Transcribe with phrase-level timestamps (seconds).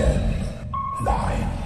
[0.00, 0.18] Ten,
[1.04, 1.59] nine,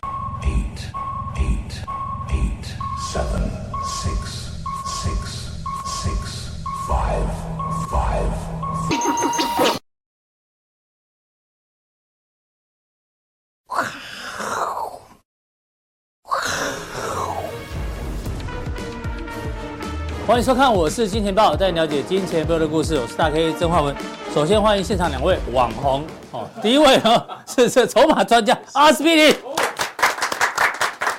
[20.34, 22.98] 欢迎收看，我是金钱豹，带你了解金钱豹的故事。
[22.98, 23.94] 我是大 K 曾焕文。
[24.34, 29.32] 首先欢迎现场两位网红哦，第一位呢是这筹码专家阿司匹林，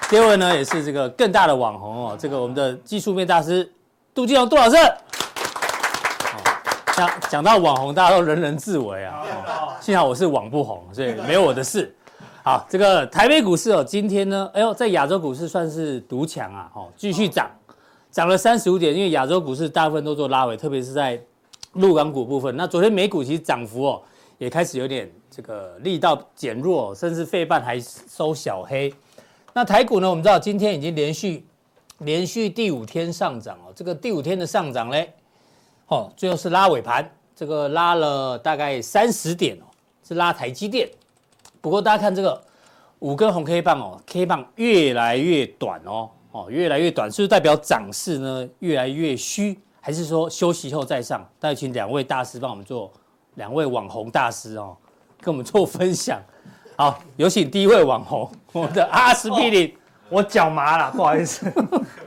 [0.10, 3.72] 第二位呢也是这个更大的网红哦，这个我们的技术面大师
[4.14, 4.76] 杜金龙杜老师。
[6.94, 9.24] 讲讲到网红，大家都人人自危啊。
[9.80, 11.96] 幸好我是网不红，所以没有我的事。
[12.44, 17.50] 好，这个台北股市哦，今天呢，哎呦，在亚洲股市算是独强啊，哦，继续涨。
[18.16, 21.22] 涨了三十五点，因为亚洲股市大部分都做拉尾，特别是在
[21.74, 22.56] 陆港股部分。
[22.56, 24.02] 那昨天美股其实涨幅哦，
[24.38, 28.94] 也开始有点这个力道减弱，甚至费半还收小黑。
[29.52, 31.46] 那台股呢，我们知道今天已经连续
[31.98, 35.14] 连续第五天上涨哦，这个第五天的上涨嘞，
[35.88, 39.68] 哦，最后是拉尾盘，这个拉了大概三十点哦，
[40.08, 40.90] 是拉台积电。
[41.60, 42.42] 不过大家看这个
[43.00, 46.10] 五根红 K 棒哦，K 棒越来越短哦。
[46.36, 51.26] 哦，越来越短，是不是代表涨势呢越来越虚，还是说休息后再上？
[51.40, 52.92] 再请两位大师帮我们做，
[53.36, 54.76] 两位网红大师哦，
[55.22, 56.20] 跟我们做分享。
[56.76, 59.70] 好，有请第一位网红， 我们的阿司匹林。
[59.70, 59.72] 哦，
[60.10, 61.50] 我脚麻了，不好意思。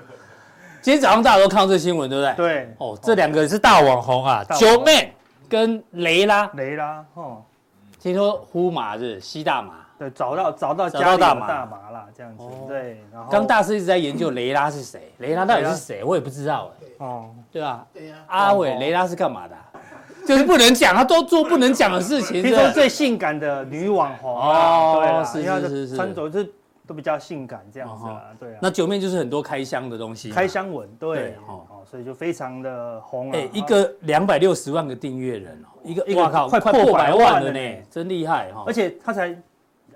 [0.83, 2.35] 今天早上大家都看到这新闻，对不对？
[2.37, 2.75] 对。
[2.77, 5.15] 哦，这两个是大网红啊，九妹
[5.49, 6.47] 跟雷拉。
[6.53, 7.43] 雷拉，哦，
[7.99, 9.88] 听说呼麻是吸大麻。
[9.99, 12.45] 对，找到找到家里大麻啦，这样子。
[12.69, 16.87] 对，然后刚大师一直在研究雷拉是谁，雷拉到底是谁，我也不知道哎。
[16.99, 17.85] 哦，对吧？
[17.93, 18.17] 对呀。
[18.29, 19.57] 阿伟，雷拉是干嘛的？
[20.25, 22.43] 就是不能讲，他都做不能讲的事情。
[22.43, 26.53] 听说最性感的女网红哦，对，是是是是，穿着是
[26.87, 28.59] 都比较性感这样子啊，对啊。
[28.61, 33.33] 那九面就是很多开箱的东西，开箱文，对，哦，所以就非常的红。
[33.33, 38.63] 哎，一个两百六十万个订阅人哦，一个哇靠，快破百万了呢，真厉害哈！
[38.65, 39.37] 而且他才。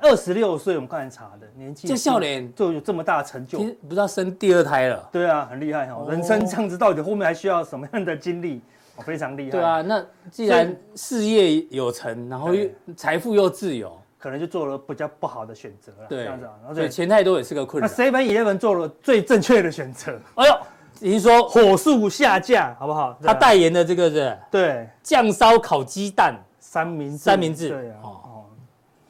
[0.02, 5.08] 二十六岁，我们刚才查的年纪，这笑脸就有这么大的成就，不知道生第二胎了。
[5.12, 6.04] 对啊，很厉害哈！
[6.10, 8.60] 人生这样子，到底后面还需要什么样的经历？
[8.96, 9.50] 哦，非常厉害。
[9.50, 16.08] 对啊，那既然事业有成，然后又财富又自由，可能就做了比较不好的选择了。
[16.08, 17.88] 对，这样子啊，所以钱太多也是个困扰。
[17.88, 20.18] 那 Seven Eleven 做了最正确的选择。
[20.34, 20.58] 哎呦，
[20.98, 23.16] 你说火速下架，好不好？
[23.22, 24.36] 他代言的这个是？
[24.50, 27.68] 对，酱烧烤鸡蛋三明三明治。
[27.68, 28.18] 对啊。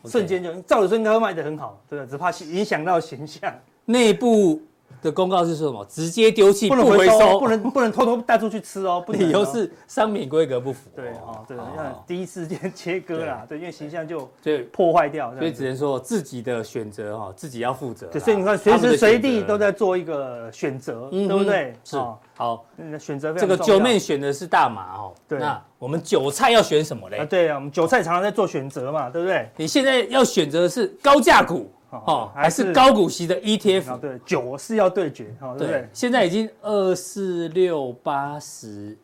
[0.05, 2.07] 瞬间就照理说应该会卖得很好，对吧？
[2.11, 3.53] 只怕影响到形象。
[3.85, 4.63] 内部
[5.03, 5.85] 的公告是说什么？
[5.87, 9.05] 直接丢弃，不能回收，不能 不能偷偷带出去吃哦。
[9.09, 10.89] 理由是商品规格不符。
[10.95, 18.07] 对哦，对，像第一时间切割啦，对，因为形象就就破坏掉，所以只能说自己的选择哈，自己要负责。
[18.07, 21.75] 对，所以你看，随时随地都在做一个选择，对不对？
[21.85, 21.97] 是。
[22.35, 22.65] 好，
[22.99, 25.13] 选择这个九妹选的是大麻哦。
[25.29, 25.39] 对。
[25.39, 27.19] 那我们韭菜要选什么嘞？
[27.19, 29.49] 啊，对啊，我们韭菜常常在做选择嘛，对不对？
[29.57, 31.71] 你现在要选择的是高价股
[32.07, 33.99] 哦，还是高股息的 ETF？
[33.99, 35.89] 对，九是要对决，对不对？
[35.93, 38.97] 现在已经二四六八十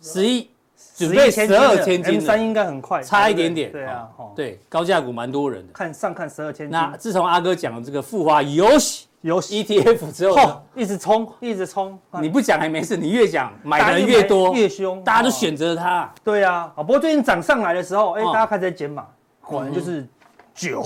[0.00, 0.50] 十一，
[0.96, 3.70] 准备十二千金，三应该很快，差一点点。
[3.70, 5.72] 对啊，对，高价股蛮多人的。
[5.72, 6.70] 看上看十二千金。
[6.70, 9.06] 那自从阿哥讲了这个富华游戏。
[9.24, 11.98] 有 ETF 之后，一直冲，一直冲。
[12.20, 16.12] 你不讲还没事，你越讲买的人越多，越凶，大家都选择它。
[16.22, 19.06] 对呀，啊，不过最近涨上来的时候，哎，大家开始在减码，
[19.40, 20.06] 果然就是
[20.54, 20.84] 九，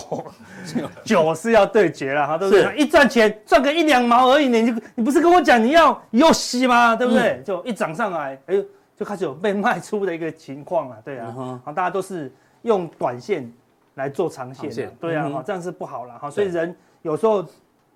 [1.04, 2.76] 九 是要对决了哈，对不对？
[2.76, 6.96] 一赚钱赚个一两毛而已，你就你不是跟我讲你要游戏吗？
[6.96, 7.42] 对不对？
[7.44, 8.56] 就一涨上来，哎，
[8.96, 13.52] 就开始有被卖出的一个情况了，对啊，好，大家都是用短线
[13.94, 17.44] 来做长线，对啊，好，这样是不好了哈，所以人有时候。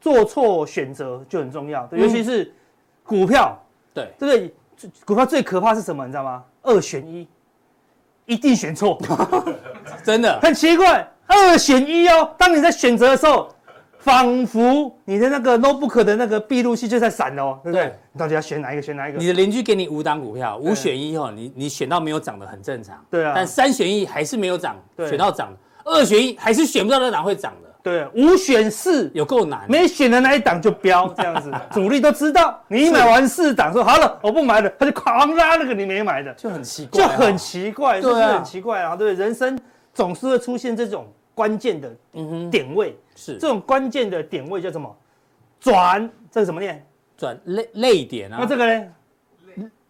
[0.02, 2.52] 做错选择就很重要，尤其是
[3.04, 3.56] 股票，
[3.94, 4.36] 对，对不
[4.80, 4.90] 对？
[5.04, 6.04] 股票最可怕是什么？
[6.04, 6.42] 你知道吗？
[6.62, 7.28] 二选一，
[8.26, 9.00] 一定选错，
[10.02, 11.08] 真的很奇怪。
[11.26, 13.48] 二选一哦，当你在选择的时候，
[13.98, 17.92] 仿佛你的那个 notebook 的那个闭路器就在闪哦，对不对？
[18.12, 18.82] 你到底要选哪一个？
[18.82, 19.18] 选哪一个？
[19.18, 23.32] 你的邻居给你五档股票，五选一哦，你你选到没有涨的很正常，对啊。
[23.34, 24.76] 但三选一还是没有涨，
[25.08, 25.52] 选到涨，
[25.84, 27.68] 二选一还是选不到那档会涨的。
[27.82, 32.60] 对，五选四有够难，没选的那一档就飙 这样子，主力都知道。
[32.68, 38.94] 你买完四档说好了，我不买了，他就狂拉那个你没买的，就很奇怪，就很奇怪，是不是很奇怪啊？
[38.94, 39.58] 对，人生
[39.94, 41.90] 总是会出现这种关键的
[42.50, 44.94] 点位，是这种关键的点位叫什么？
[45.60, 46.84] 转，这是什么念？
[47.16, 48.38] 转泪泪点啊？
[48.40, 48.86] 那这个呢？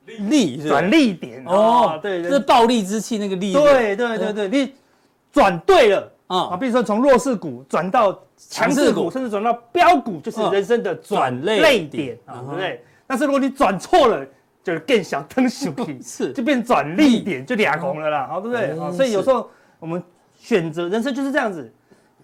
[0.04, 3.52] 力转力点哦，对，这是暴利之气那个力。
[3.52, 4.75] 对对对对，你
[5.31, 6.12] 转对了。
[6.26, 12.82] 啊，比如说从弱势股转到强势股，甚至转到标股，就是人生的转捩点啊，对不对？
[13.06, 14.26] 但是如果你转错了，
[14.64, 18.78] 就 是更小灯小体，是就变转力点，就俩空了啦，好，对不对？
[18.81, 19.49] 啊，所以有时候
[19.82, 20.00] 我们
[20.38, 21.70] 选择人生就是这样子。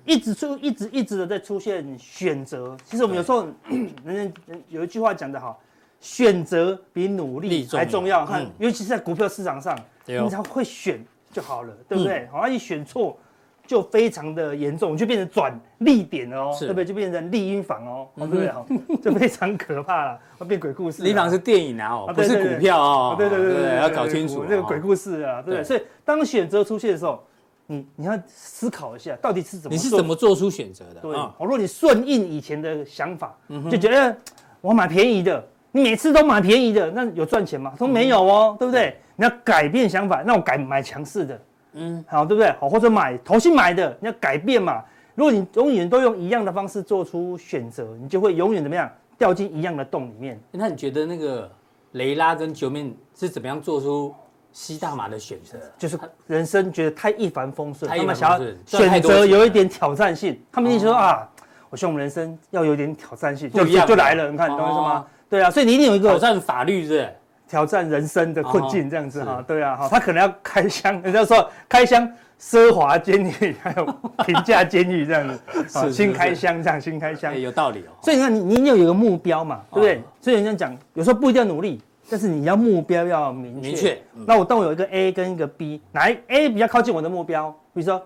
[0.04, 2.76] 一直出，一直一直的在出现选择。
[2.84, 3.48] 其实我们有时候，
[4.06, 5.60] 人人有一句话讲得好，
[6.00, 8.24] 选择比努力还重要。
[8.24, 9.76] 看，尤其是在股票市场上，
[10.06, 12.28] 你只要会选就好了，对不对？
[12.30, 13.18] 好，一选错
[13.66, 16.84] 就非常的严重，就变成转利点了哦，对不对？
[16.84, 18.96] 就变成利阴房哦，对不对？
[19.02, 21.02] 就非常可怕了，会变鬼故事。
[21.02, 23.14] 利房是电影啊，哦，不是股票哦。
[23.18, 25.64] 对对对对，要搞清楚这个鬼故事啊，对不对？
[25.64, 27.22] 所以当选择出现的时候。
[27.70, 29.76] 你你要思考一下，到底是怎么？
[29.76, 31.00] 你是怎么做出选择的？
[31.02, 34.16] 对，我、哦、如果你顺应以前的想法，嗯、就觉得
[34.62, 37.74] 我买便宜的，你每次都买便宜的，那有赚钱吗？
[37.78, 38.96] 都没有哦，嗯、对不对？
[39.16, 41.40] 你要改变想法，那我改买强势的，
[41.74, 42.50] 嗯，好，对不对？
[42.58, 44.82] 好，或者买投信买的，你要改变嘛。
[45.14, 50.40] 如果你永远都用一样的方式做出选择，你就会永远怎么样掉进一样的洞里面。
[50.52, 51.50] 那你觉得那个
[51.92, 54.14] 雷拉跟九面是怎么样做出？
[54.58, 55.96] 吸大麻的选择，就是
[56.26, 60.36] 人生觉得太一帆风顺，他们想要选择有一点挑战性。
[60.50, 61.28] 他们一直说啊，
[61.70, 64.28] 我希望我们人生要有点挑战性，就就来了。
[64.28, 65.06] 你看，你懂我意思吗？
[65.30, 67.08] 对啊，所以你一定有一个挑战法律，是
[67.48, 69.40] 挑战人生的困境这样子哈。
[69.46, 73.86] 对啊，哈，他可能要开箱，人家说开箱奢华监狱，还有
[74.26, 75.38] 平价监狱这样子，
[75.92, 77.94] 新开箱这样，新开箱有道理哦。
[78.02, 80.02] 所以你看，你你有一个目标嘛，对不对？
[80.20, 81.80] 所以人家讲，有时候不一定要努力。
[82.10, 83.68] 但是你要目标要明确。
[83.68, 83.98] 明确。
[84.26, 87.50] 那我当我有一个 A 跟一个 B，哪一 A 比较靠近我的目标？
[87.74, 88.02] 比如说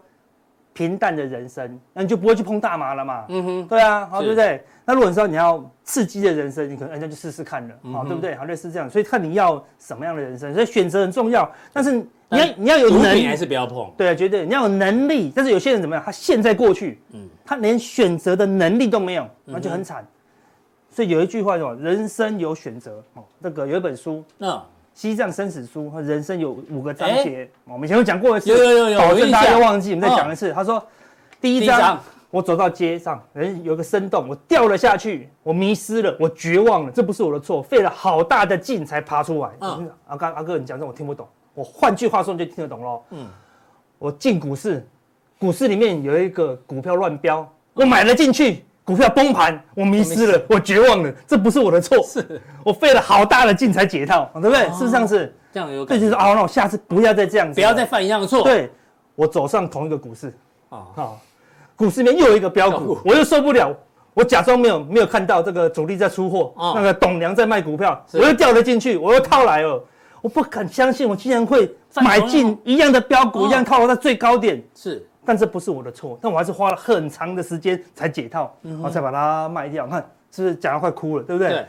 [0.73, 3.25] 平淡的人生，那你就不会去碰大麻了嘛。
[3.29, 3.67] 嗯哼。
[3.69, 4.65] 对啊，好，对不对？
[4.85, 8.35] 那如果说你要刺激的人生，你可能人家就试试看了，好，对不对？
[8.35, 8.91] 好，类似这样。
[8.91, 11.49] 所以看你要什么样的人生，所以选择很重要。
[11.73, 13.93] 但是你要你要有能力，还是不要碰。
[13.97, 15.31] 对啊，绝对你要有能力。
[15.35, 16.03] 但是有些人怎么样？
[16.05, 20.05] 他现在过去，嗯，他连选择的能力都没有，那就很惨。
[20.95, 24.51] 所以有一句话叫“人生有选择”哦，这个有一本书，嗯，
[24.93, 30.53] 《西藏生死书》和人生有五个章节，我们以前有讲过一次，有有有有，保证大家又忘记，我们再讲一次。
[30.53, 30.87] 他说，
[31.41, 31.99] 第一章，
[32.31, 39.51] 我走到街上，人有个深洞，我掉了下去，我迷失了，我绝望了，这不是我的错，费了好大的劲才爬出来。
[39.61, 43.03] 嗯，阿刚阿哥，你讲这我听不懂，我换句话说你就听得懂喽。
[43.13, 43.27] 嗯，
[43.99, 44.87] 我进股市，
[45.39, 48.63] 股市里面有一个股票乱飙，我买了进去。
[48.85, 52.41] 股票崩盘，我迷失了，我绝望了，这不是我的错，是。
[52.65, 54.69] 我费了好大的劲才解套，对不对？
[54.71, 55.35] 事实上是。
[55.53, 58.43] 这样有感觉，这就是哦，那我下次不要再这样子，不要再犯一样的错。
[58.43, 58.71] 对，
[59.15, 60.29] 我走上同一个股市，
[60.71, 61.21] 啊，好，
[61.77, 63.71] 股市里面又有一个飙股，我又受不了，
[64.15, 69.85] 我假装没有没有看到这个主力在出货，那个董娘在卖股票，我又掉了进去，我又套来了，
[70.23, 75.07] 我不敢相信我竟然会买进一样的飙股，一样套在最高点，是。
[75.25, 79.87] 但这不是我的错，但我还是花了很长的时间才解套，然后才把它卖掉。
[79.87, 81.51] 看，是不是讲到快哭了，对不对？
[81.51, 81.67] 对。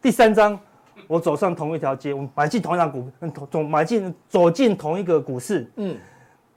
[0.00, 0.58] 第三章，
[1.06, 3.10] 我走上同一条街，我买进同一档股，
[3.50, 5.70] 走买进走进同一个股市。
[5.76, 5.96] 嗯。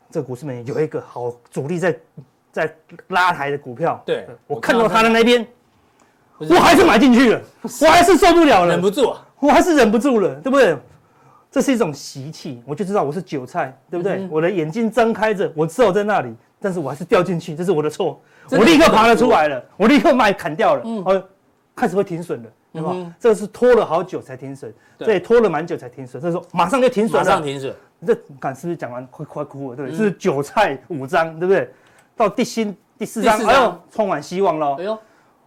[0.10, 2.00] 这股市里面有一个好主力在
[2.52, 2.76] 在
[3.10, 4.02] 拉抬的股票。
[4.06, 4.26] 对。
[4.48, 5.46] 我看到他的那边，
[6.38, 7.42] 我还是买进去了，
[7.82, 10.78] 我还是受不了了，忍不住，我还是忍不住了，对不对？
[11.58, 14.18] 这是一种习气，我就知道我是韭菜，对不对？
[14.18, 18.22] 嗯、我的眼睛睁开着，我知道在那里，但是我还是掉进去，这是我的错。
[18.52, 21.24] 我立刻爬了出来了，我立刻卖砍掉了，嗯、哦，
[21.76, 22.96] 开始会停损了，对吧？
[23.20, 26.22] 这个是拖了好久才停损，对所以拖了蛮久才停损。
[26.22, 27.74] 这时候马上就停损了，马上停损。
[28.06, 29.98] 这敢是不是讲完快快哭了，对不对？
[29.98, 31.68] 嗯、是韭菜五章，对不对？
[32.16, 34.76] 到第新第四章，哎呦，充满希望了！
[34.76, 34.96] 哎呦，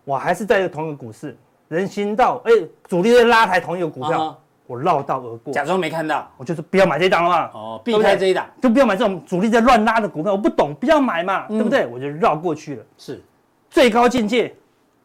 [0.02, 1.36] 我还是在同一个股市，
[1.68, 2.50] 人行道，哎，
[2.88, 4.36] 主力在拉抬同一个股票。
[4.70, 6.30] 啊我绕道而过，假装没看到。
[6.36, 7.50] 我就是不要买这一档了嘛。
[7.52, 10.30] 哦，避开这一档，就不要买这种主力在乱拉的股票。
[10.30, 11.86] 我不懂，不要买嘛，对不对？
[11.88, 12.84] 我就绕过去了。
[12.96, 13.20] 是，
[13.68, 14.54] 最高境界，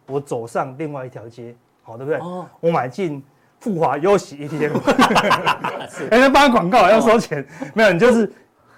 [0.06, 2.20] 我走上另外一条街，好，对不对？
[2.20, 3.24] 哦，我买进
[3.60, 4.80] 富华优喜 ETF。
[6.12, 7.44] 哎，那帮广告要收钱？
[7.74, 8.32] 没有，你就是。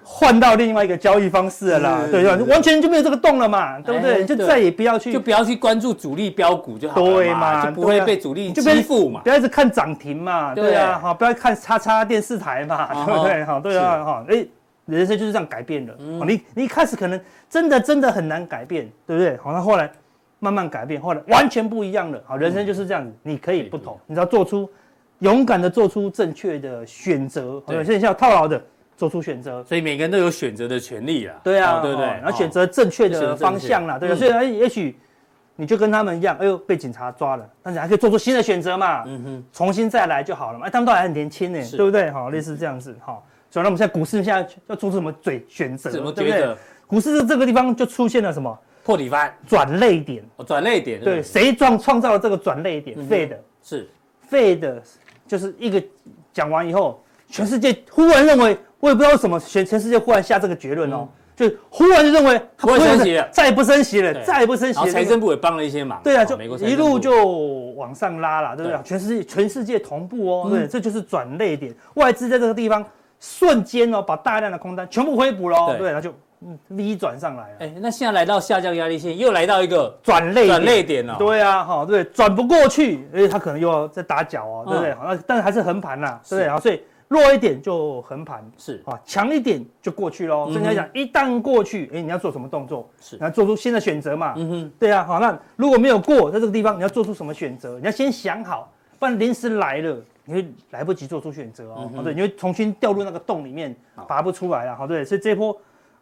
[0.10, 2.40] 换到另外一个交易方式了啦，对吧？
[2.48, 4.26] 完全就没有这个洞了嘛，对不对？
[4.26, 7.66] 就再也不要去，就不要去关注主力标股就好了，对嘛？
[7.66, 9.20] 就不会被主力欺负嘛。
[9.22, 13.44] 不要一直看涨停嘛，对啊，好，不要看叉叉电视台嘛，对不对？
[13.44, 14.46] 好，对啊，哈，哎，
[14.86, 15.94] 人生就是这样改变的。
[16.26, 19.36] 你你一开始可能真的真的很难改变，对不对？
[19.38, 19.92] 好，那后来
[20.40, 22.20] 慢慢改变，后来完全不一样了。
[22.26, 24.68] 好，人生就是这样子，你可以不同，你只要做出
[25.20, 27.62] 勇敢的做出正确的选择。
[27.68, 28.60] 对，现在要套牢的。
[28.98, 31.36] 做出选择，所以每个人都有选择的权利啊。
[31.44, 32.06] 对啊，对不对？
[32.06, 34.16] 然后选择正确的方向啦，对啊。
[34.16, 34.98] 所以，哎，也许
[35.56, 40.66] 你就跟他们一样，哎呦，被警察抓了，但是还可以做出新的选择嘛，嗯哼，重新再来就好了嘛。
[40.66, 42.10] 哎，他们都还很年轻呢，对不对？
[42.12, 43.26] 好，类似这样子，好。
[43.50, 45.90] 所以，那我们现在股市现在要做出什么嘴选择？
[45.90, 46.56] 怎么对不对？
[46.86, 50.24] 股市这个地方就出现了什么破底翻，转泪点。
[50.38, 53.90] 哦，转泪点，对，谁创创造了这个转泪点？Fed 是
[54.30, 54.82] Fed，
[55.28, 55.84] 就是一个
[56.34, 61.08] 讲完以后，全世界忽然认为，我也不知道为什么，全全世界忽然下这个结论哦。
[61.36, 64.76] 就忽然就认为不会升息了，再也不升息了，再也不升息。
[64.76, 66.02] 然后财政部也帮了一些忙。
[66.04, 67.28] 对啊，就一路就
[67.76, 68.82] 往上拉了，对不对？
[68.84, 71.72] 全世界全世界同步哦，对，这就是转泪点。
[71.94, 72.84] 外资在这个地方
[73.20, 76.12] 瞬间哦，把大量的空单全部恢补了，对，然后就
[76.70, 77.56] V 转上来了。
[77.60, 81.18] 哎，那现在来到下降压力线，又来到一个转捩转捩点了。
[81.20, 84.96] 对啊，哈，对，转不过去，而且它可能又要再打脚哦，对不对？
[85.06, 86.60] 那但是还是横盘呐，对不对？
[86.62, 86.82] 所以。
[87.08, 90.48] 弱一点就横盘，是啊，强一点就过去喽。
[90.52, 92.90] 所以你要讲，一旦过去，哎，你要做什么动作？
[93.00, 94.34] 是，你要做出新的选择嘛。
[94.36, 97.80] 嗯哼，对啊，好，那如果没有过，在这个地方，你要做出什么选择？
[97.80, 101.90] 你要先想好，不然临时来了，你会来不及做出选择哦。
[102.04, 103.74] 对，你会重新掉入那个洞里面，
[104.08, 104.76] 拔不出来了。
[104.76, 105.58] 好，对，所以这波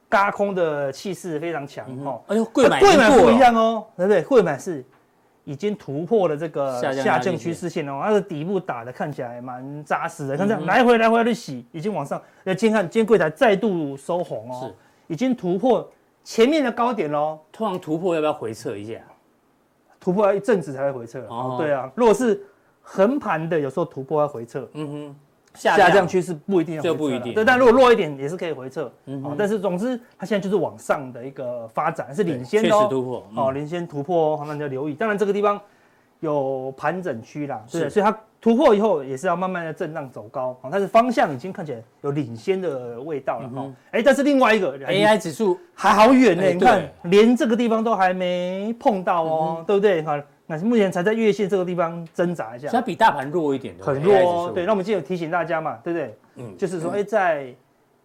[0.09, 2.21] 轧空的气势非常强哦。
[2.27, 4.23] 哎呦，贵买不一样哦，对不对？
[4.23, 4.83] 贵买是。
[5.45, 12.21] 已经突破了这个下降趋势线哦，它的底部打的看起来蛮扎实的，看这样来回来回的洗，已经往上。
[12.43, 15.89] 那今天看，今天柜台再度收红哦，是，已经突破
[16.23, 17.39] 前面的高点喽。
[17.51, 18.99] 通常突破要不要回撤一下？
[19.99, 21.21] 突破要一阵子才会回撤。
[21.29, 22.43] 哦，对啊，如果是
[22.81, 24.67] 横盘的，有时候突破要回撤。
[24.73, 25.15] 嗯哼。
[25.55, 27.33] 下降趋势不一定要，这不一定。
[27.33, 28.91] 对，但如果弱一点也是可以回撤。
[29.05, 29.35] 嗯。
[29.37, 32.69] 但是总之，它现在就是往上的一个发展，是领先的。
[32.69, 33.27] 确实突破。
[33.35, 34.93] 哦，领先突破哦，那你要留意。
[34.93, 35.59] 当然这个地方
[36.19, 40.55] 有盘整区啦，对，所以它突破以后也是要慢慢的震荡走高。
[40.71, 43.71] 但是方向已经看起来有领先的味道了哈。
[43.91, 50.01] 哎，但是另外一个 AI 指数还好远呢，你看连这个地方都还没碰到哦，对不对？
[50.03, 50.21] 哈。
[50.47, 54.51] 那目前才在月线这个地方挣扎一下，它比大盘弱一点，很弱哦。
[54.53, 56.17] 对，那我们今天有提醒大家嘛，对不对？
[56.35, 57.47] 嗯，就是说，哎，在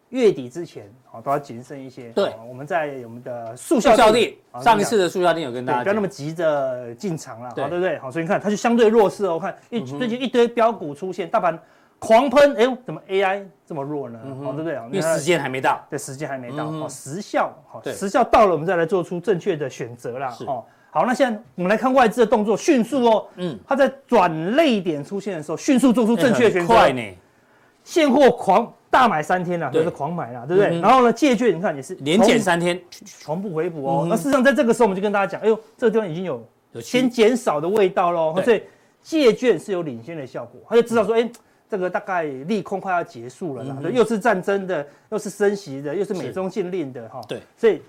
[0.09, 2.09] 月底之前，好，都要谨慎一些。
[2.11, 7.99] 对，我们在我们的速效定，上一次的速效定有跟大家讲，不要那么急着进场了，对不对？
[7.99, 9.35] 好，所以你看它就相对弱势哦。
[9.35, 11.59] 我看一最近一堆标股出现，大盘
[11.99, 14.19] 狂喷，哎呦，怎么 AI 这么弱呢？
[14.25, 14.75] 哦，对不对？
[14.91, 20.35] 因为时间还没到，对，时间还没到，哦，时效，好，时效到了，我们再来做出正确的选择啦。
[20.47, 20.65] 哦。
[20.93, 23.27] 好，那现在我们来看外资的动作，迅速哦。
[23.37, 26.67] 嗯，它在转泪点出现的时候，迅速做出正确的选择。
[26.67, 27.01] 快呢，
[27.85, 30.81] 现货狂大买三天了，就是狂买了，对不对？
[30.81, 34.07] 然后呢，借券你看也是连减三天，全部回补哦。
[34.11, 36.45] 那事实上在这个时候，我们就跟大家讲，哎呦，这个地方已经有
[36.81, 38.35] 先减少的味道喽。
[38.43, 38.61] 所以
[39.01, 41.31] 借券是有领先的效果，他就知道说，哎，
[41.69, 43.77] 这个大概利空快要结束了啦。
[43.93, 47.21] 又是战争的，又是升息的，又是美中禁令的哈。
[47.29, 47.81] 对，所以。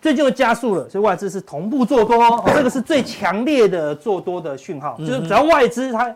[0.00, 6.14] 最近又加速了，所以外资是同步做多，哦， 这个是最强烈的做多的讯号，就是只要外资它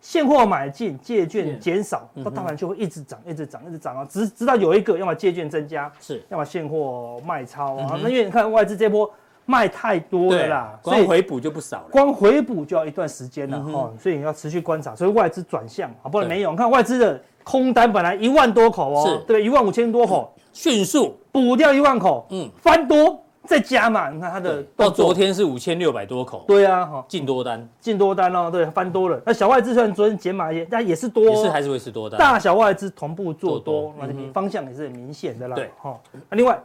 [0.00, 7.98] 现货买进，借券减少，那当然就会一直涨，一直涨，一直涨啊，直直到有一个要么借券增加，是，要么现货卖超啊。
[8.02, 9.10] 那因为你看外资这波
[9.44, 19.18] 卖太多了啦，所以回补就不少了，光回补就要一段时间了哦，所以你要持续观察，所以外资转向啊，不然没有，你看外资的空单本来一万多口哦，是。
[19.26, 20.32] 对，一万五千多口。
[20.56, 24.08] 迅速补掉一万口，嗯，翻多再加嘛？
[24.08, 29.20] 你看它的到昨天是五千六百多口，对啊，哈，进多单，进多单哦，对，翻多了。
[29.26, 32.18] 那小外资虽然昨天减码也，但也是多，也是还是会是多单。
[32.18, 35.54] 大小外资同步做多，那这方向也是很明显的啦。
[35.54, 35.94] 对，哈。
[36.30, 36.58] 那另外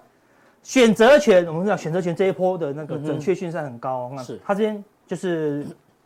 [0.63, 5.65] 选择权，我们讲选择权这一波的那个准确性是很高，是它这边就是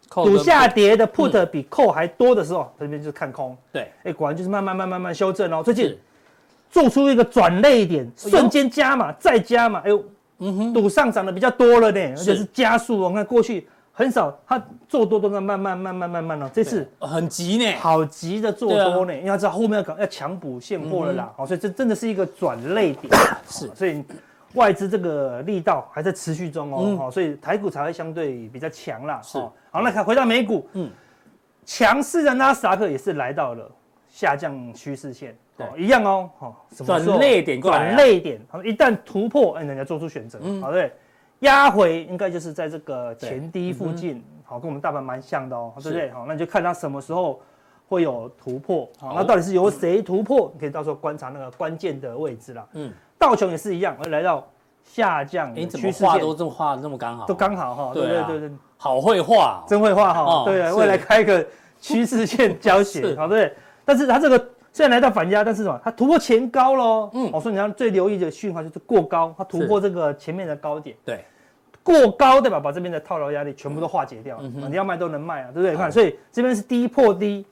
[0.10, 3.56] 赌下跌的 put 比 call 还多的时候，这边就是看空。
[3.72, 5.96] 对，哎，果然就是慢慢慢慢慢慢修正哦，最近。
[6.76, 10.04] 做出一个转类点，瞬间加码，再加码，哎呦，
[10.40, 13.14] 嗯哼，赌上涨的比较多了呢，而且是加速哦。
[13.14, 23.10] 看过去很少，他做多都在慢慢慢慢慢慢哦，这次很急呢，好急的做多呢，因为他知道后面要搞要强补现货了啦，哦，所以这真的是一个转类点，
[23.48, 24.04] 是，所以
[24.56, 29.38] 外资这个力道还在持续中哦，所以台股才会相对比较强啦，是，
[29.72, 30.92] 好，那看回到美股，嗯，
[31.64, 33.72] 强势的纳斯达克也是来到了
[34.10, 35.34] 下降趋势线。
[35.58, 40.92] 哦，一样哦，好，转泪点过来，转泪点，好，一旦突破，哎，人家做出选择，好，对，
[41.40, 46.12] 压回应该就是在这个前低附近，好，跟我们大盘蛮像的哦，对不对？
[46.12, 47.40] 好，那你就看它什么时候
[47.88, 50.52] 会有突破，好，那到底是由谁突破？
[50.54, 52.68] 你可以到时候观察那个关键的位置啦。
[52.74, 54.46] 嗯，道琼也是一样，会来到
[54.84, 58.24] 下降趋势线，怎么画都这么画这么刚好，都刚好哈，对对？
[58.24, 61.48] 对对，好会画，真会画哈，对，未来开个
[61.80, 63.54] 趋势线教学， 好，对，
[63.86, 64.50] 但是它这个。
[64.76, 65.80] 虽然来到反压，但是什么？
[65.82, 67.10] 它突破前高喽。
[67.14, 70.94] 嗯，我说你要最留意的讯号就是过高，它突破这个前面的高点。
[71.06, 71.24] 对，
[71.82, 72.60] 过高对吧？
[72.60, 74.38] 把这边的套牢压力全部都化解掉。
[74.42, 75.78] 你要卖都能卖啊，对不对？
[75.78, 77.46] 看，所以这边是低破低，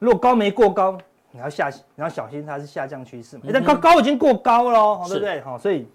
[0.00, 0.98] 如果高没过高，
[1.30, 3.44] 你要下，你要小心它是下降趋势嘛。
[3.52, 5.40] 但高高已经过高了，对不对？
[5.42, 5.86] 好，所以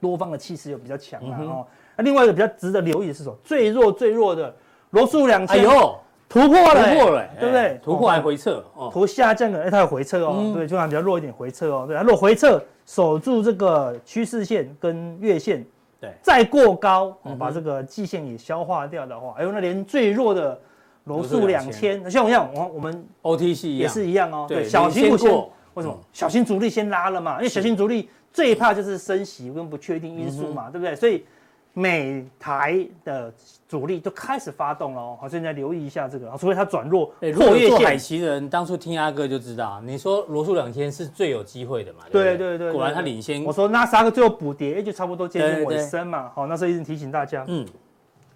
[0.00, 1.64] 多方的气势又比较强了哦。
[1.96, 3.38] 那另外一个比较值得留意的是什么？
[3.44, 4.52] 最弱最弱的
[4.90, 5.96] 罗素两千，哎呦，
[6.32, 7.80] 突破了，突破了，对不对？
[7.82, 8.88] 突破还回撤，哦。
[8.90, 15.62] 图下降的，哎，它有回撤哦，对，就像比较弱一点回撤哦，对，它如果回撤守住这个趋势线跟月线，
[16.00, 20.58] 对，再过高，把这个季线也消化掉的话，哎呦，那连最弱的
[21.04, 25.30] 罗素两千，像我一样，我我们 OTC 也是一样哦，对，小心股先，
[25.74, 25.94] 为什么？
[26.14, 30.96] 小心主力先拉了嘛，因为小心主力最怕就是升息跟不确定因素嘛，对不对？
[30.96, 31.26] 所以。
[31.74, 33.32] 美台的
[33.66, 37.68] 主力都开始发动了哦，好，现在留意一下这个，除非它转弱破月线。
[37.70, 42.00] 做海奇的人当初听阿哥就知道，你说罗素两千是最有机会的嘛？
[42.10, 43.42] 对对对，果然他领先。
[43.42, 46.30] 我说纳斯达克最后补跌，就差不多接近尾声嘛。
[46.34, 47.44] 好，那时候一直提醒大家。
[47.48, 47.66] 嗯，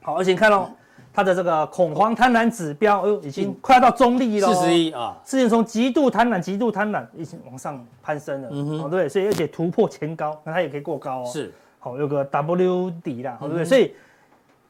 [0.01, 0.71] 好，而且你看哦，
[1.13, 4.55] 它的这个恐慌贪婪指标，哎呦，已经快要到中立了。
[4.55, 8.49] 四十一啊，之前从极度贪婪、极度贪婪已经往上攀升了。
[8.51, 11.31] 嗯哼，对，所以而且突破前高，那它也可以过高哦。
[11.31, 11.53] 是，
[11.87, 13.65] 好，有个 W 底啦，对不对？
[13.65, 13.95] 所以。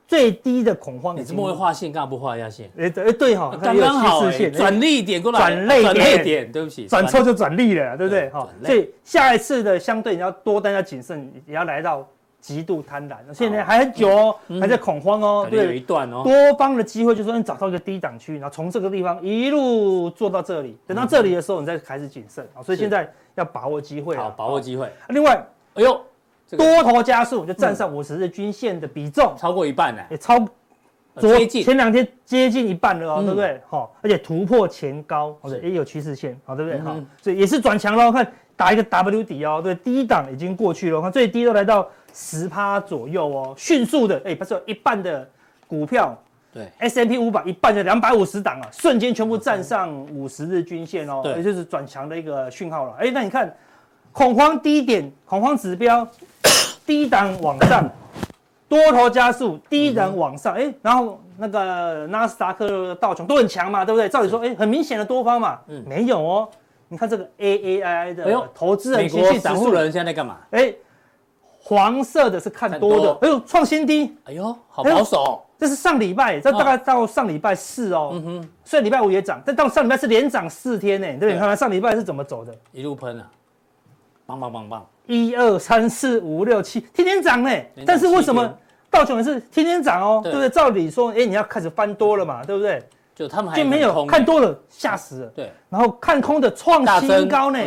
[0.09, 1.91] 最低的恐慌，你怎么会画线？
[1.91, 2.71] 干嘛不画一下线？
[2.79, 4.23] 哎，哎，对哈，刚刚好，
[4.55, 8.31] 转利点过来，转泪点，对不起，转错就转利了，对不对？
[8.31, 12.07] 哈，所以下一次的相对你要多单要谨慎，也要来到
[12.41, 13.17] 极度贪婪。
[13.33, 16.23] 现在还很久哦，还在恐慌哦，对，有一段哦。
[16.23, 22.49] 多方的机会就是说你找到一个低档区，然后从这个地方一路做到这里，等到这里的时候你再开始谨慎。
[22.63, 24.89] 所以现在要把握机会，好，把握机会。
[25.09, 25.45] 另外，
[25.75, 26.01] 哎呦，
[26.50, 30.47] 多头加速就站上五十日均线的比重超过一半呢，也超。
[31.19, 33.59] 前两天接近一半了哦，对不对？
[33.67, 36.79] 好，而且突破前高，也有趋势线，好，对不对？
[36.81, 38.12] 好，所以也是转强了。
[38.12, 45.26] 看打一个 W 底哦，对，低档已经过去了，看最低都来到十趴左右哦，迅速的，哎，不是有一半的
[45.67, 46.15] 股票，
[46.53, 52.95] 对，S&P 五百一半的两百五十档啊，瞬间全部站上五十日均线哦，也就是转强的一个讯号了。
[52.99, 53.50] 哎，那你看
[54.12, 56.07] 恐慌低点，恐慌指标
[56.87, 57.90] 低档往上。
[58.69, 64.08] 多头加速，低档往上，哎、然后那个纳斯达克、道琼都很强嘛，对不对？
[64.08, 66.49] 照理说，哎、欸，很明显的多方嘛，嗯，没有哦。
[66.89, 70.39] 你看这个 A A I I 的投资人情绪指数，人现在在干嘛？
[70.50, 70.78] 哎、欸，
[71.63, 75.47] 黄色的是看多的，多哎呦，创新低，哎呦，好保守、哦哎。
[75.58, 81.32] 这是上礼拜，这大概到上礼拜四哦，嗯哼，虽然礼拜五也涨，但到上礼拜是连涨四天呢，对不对？
[81.34, 83.30] 你看看上礼拜是怎么走的，一路喷啊，
[84.26, 84.87] 棒棒棒棒。
[85.06, 87.50] 一二三四五六七，天天涨呢。
[87.86, 88.52] 但是为什么
[88.90, 90.21] 道琼是天天涨哦？
[90.23, 90.49] 对不对？
[90.49, 92.82] 照理说，哎，你要开始翻多了嘛，对不对？
[93.14, 95.26] 就他们还就没有看多了，吓死了。
[95.28, 97.58] 对，然后看空的创新高呢。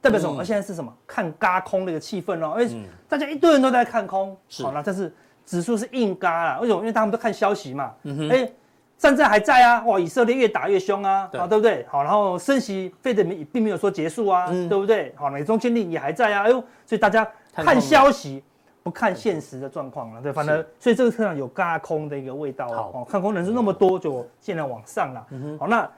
[0.00, 0.44] 代表什么？
[0.44, 0.92] 现在是什么？
[1.06, 2.54] 看嘎空的一个气氛哦。
[2.58, 2.68] 哎，
[3.08, 5.12] 大家一堆人都在看空，好了，但是
[5.44, 6.58] 指数是硬嘎啦。
[6.60, 6.80] 为什么？
[6.80, 7.92] 因为他们都看消息嘛。
[8.30, 8.50] 哎。
[8.98, 9.98] 战争还在啊，哇！
[9.98, 11.86] 以色列越打越凶啊，对啊，对不对？
[11.88, 15.14] 好，然后升息，费的没并没有说结束啊，嗯、对不对？
[15.16, 18.42] 好，美中坚定也还在啊，哎呦，所以大家看消息，
[18.82, 25.24] 不看现实的状况了，对，反正所以这个市场有嘎空的一个味道哦，看空人数那么多，就现在往上了，
[25.60, 25.88] 好，那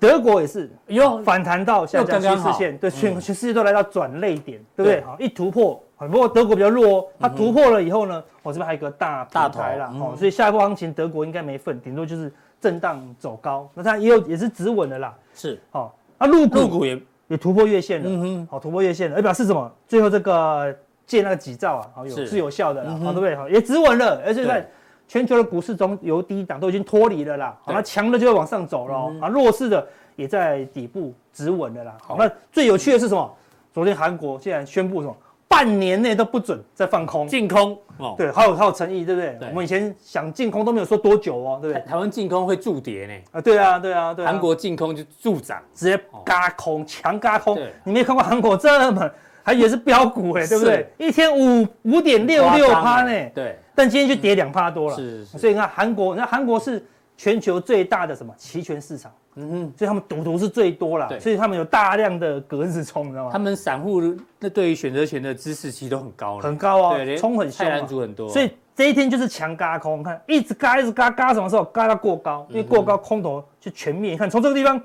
[0.00, 5.00] 德国也是，哟，反弹到下降趋势线，对，全全世界都来到转泪点，对不对？
[5.02, 5.80] 好，一突破。
[5.98, 12.30] 不过德国比较弱哦，它突破了以后呢，我这边还有一个大大台啦，哦，所以下一波行情德国应该没份，顶多就是
[12.60, 19.72] 震荡走高，那它也有也是止稳的啦，是，哦，那陆陆股也也突破月线了，嗯哼，好，突破月线了，哎，表示什么？
[19.88, 23.34] 最后这个借那个几兆啊，好有是有效的啦，好对不对？
[23.34, 24.68] 好也止稳了，而且在
[25.08, 33.34] 全球的股市中，由低档都已经脱离了啦，好，那强的就会往上走了，啊，弱势的也在底部止稳了啦，好，那最有趣的是什么？
[33.72, 35.16] 昨天韩国竟然宣布什么？
[35.56, 39.38] 半年内都不准再放空，净空哦，对，好有好有诚意，对不对？
[39.48, 41.82] 我们以前想净空都没有说多久哦，对不对？
[41.86, 43.14] 台湾净空会助跌呢？
[43.32, 44.22] 啊，对啊，对啊，对。
[44.26, 47.58] 韩国净空就助涨，直接嘎空，强嘎空。
[47.84, 49.10] 你没有看过韩国这么，
[49.42, 50.86] 还也是飙股哎，对不对？
[50.98, 53.58] 一天五五点六六趴呢，对。
[53.74, 55.24] 但今天就跌两趴多了，是。
[55.24, 56.84] 所以你看韩国，你看韩国是
[57.16, 59.12] 全球最大的什么期权市场。
[59.38, 63.30] 嗯哼，所以他们赌徒是最多啦，对所以他们有大量的隔日冲，你知道吗？
[63.30, 64.00] 他们散户
[64.38, 74.12] 那对于选择权的知识其实都很高，很高啊，冲很凶，泰很多，所以这一天就是强嘎空，看一直嘎一直嘎嘎什么时候嘎到过高，因为过高空头就全灭。
[74.12, 74.80] 你看从这个地方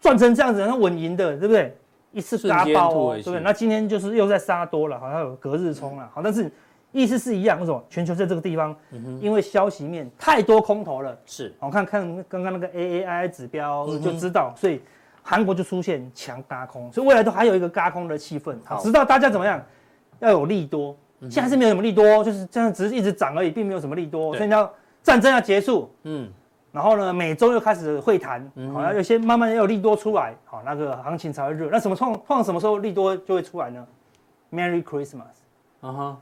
[0.00, 1.76] 赚成这样子，然后稳赢的，对不对？
[2.12, 3.40] 一次轧爆哦，对不对？
[3.40, 6.50] 那今天就是又在杀多了，好像有隔日冲了，好，但是。
[6.92, 7.84] 意思是一样，为什么？
[7.88, 8.74] 全球在这个地方，
[9.20, 11.54] 因为消息面太多空头了，是。
[11.60, 14.82] 我看看刚刚那个 A A I 指标就知道，所以
[15.22, 18.56] 韩国就出现强轧空，所以未来都还有一个轧空的气氛。
[18.64, 19.62] 好，知道大家怎么样？
[20.18, 20.96] 要有利多，
[21.30, 24.34] 现在是没有什么利多，就是这样，只是一直涨而已，并没有什么利多。
[24.36, 24.70] 所以要
[25.02, 26.28] 战争要结束，嗯，
[26.72, 31.68] 然后呢，美洲又开始会谈，好，要有些慢慢要有利多出来，好，那个行情才会热。
[31.70, 33.86] 那什么创创什么时候利多就会出来呢
[34.50, 35.38] ？Merry Christmas。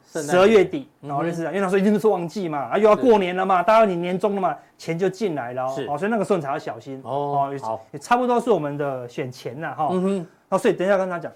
[0.05, 7.51] 十二月底，然后就是，因为那时候一定都是旺季嘛，啊，又要过年了嘛，大家你年终了嘛，钱就进来了，哦，所以那个时候你才要小心哦。
[7.61, 9.89] 好，也差不多是我们的选钱了哈。
[9.91, 11.33] 嗯哼，那所以等一下跟他讲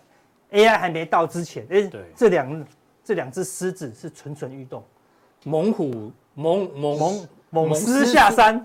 [0.52, 2.66] ，AI 还没到之前，哎，这两
[3.02, 4.82] 这两只狮子是蠢蠢欲动，
[5.42, 6.98] 猛虎猛猛
[7.50, 8.64] 猛猛狮下山。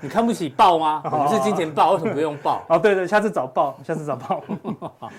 [0.00, 1.02] 你看不起豹吗？
[1.10, 2.62] 我们是金钱豹，为什么不用豹？
[2.68, 4.44] 哦，对对，下次找豹，下次找豹。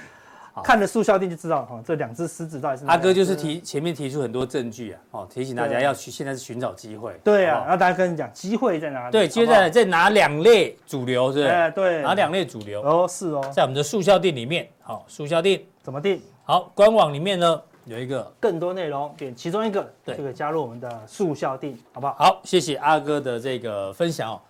[0.64, 7.20] 看了速效定就知道哈，这两只狮子到底是阿哥就是提前面提出很多证据啊，哦，提醒大家要去现在是寻找机会。
[7.24, 9.12] 对啊，然后大家跟你讲机会在哪里？
[9.12, 11.50] 对，接下来在哪两类主流是不是？
[11.50, 12.82] 哎，对，哪两类主流？
[12.82, 16.22] 哦，是哦，在我们的速效定里面，好，速效定怎么定？
[16.44, 22.16] 好，官网里面呢有一个更多内容，点其中一个，对，就可以加入我们的速效定，好不好？
[22.18, 24.42] 好，谢谢阿哥的这个分享哦。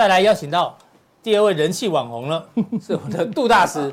[0.00, 0.74] 再来邀请到
[1.22, 2.42] 第二位人气网红了，
[2.80, 3.92] 是我们的杜大师。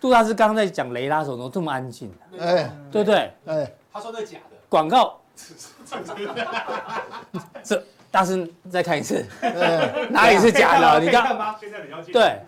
[0.00, 2.10] 杜大师刚刚在讲雷拉的时候，怎么这么安静？
[2.40, 3.30] 哎，对不对？
[3.44, 5.20] 哎，他说那假的广告。
[7.62, 9.22] 这大师再看一次，
[10.08, 11.00] 哪里是假的？
[11.00, 11.54] 你刚
[12.10, 12.40] 对，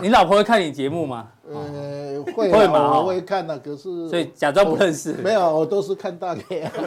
[0.00, 1.28] 你老婆会看你节目吗？
[1.46, 5.12] 呃，会会嘛，我会看的，可是所以假装不认识。
[5.12, 6.72] 没有，我都是看大脸。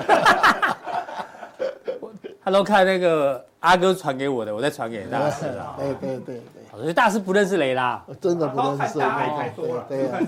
[2.48, 5.76] 他都看那个阿哥传给我的，我再传给大师啊。
[5.78, 8.98] 对对对对，所以大师不认识雷拉，真的不认识。
[9.00, 10.22] 太多了，对啊，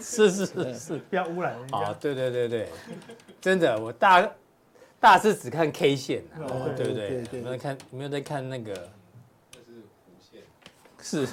[0.00, 1.54] 是是是是，不要污染。
[1.70, 2.68] 好，对对对对，
[3.38, 4.26] 真的，我大
[4.98, 6.22] 大师只看 K 线，
[6.74, 7.22] 对不对？
[7.32, 7.76] 有没有看？
[7.92, 8.72] 有没有在看那个？
[9.52, 11.26] 这是弧线。
[11.26, 11.28] 是。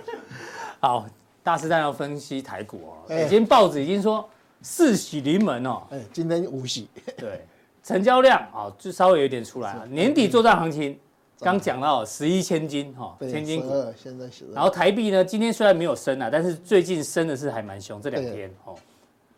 [0.80, 1.06] 好，
[1.42, 3.04] 大师当然要分析台股哦。
[3.08, 4.26] 今天报纸已经说
[4.62, 5.82] 四喜临门哦。
[5.90, 6.88] 哎，今天五喜。
[7.18, 7.44] 对。
[7.86, 9.86] 成交量啊，就稍微有点出来了。
[9.86, 10.98] 年底作战行情，
[11.38, 13.68] 刚讲到十一千金哈，千金股。
[13.96, 14.44] 现在是。
[14.52, 18.74] 然后台币呢，今天虽然没有升啊，但是最近升的是还蛮凶，这两天哦，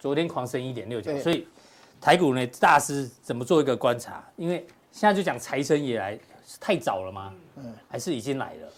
[0.01, 1.47] 昨天狂升一点六九，所以
[2.01, 4.27] 台股呢，大师怎么做一个观察？
[4.37, 6.19] 因为现在就讲财神爷来，
[6.59, 7.35] 太早了吗？
[7.57, 8.69] 嗯，还是已经来了？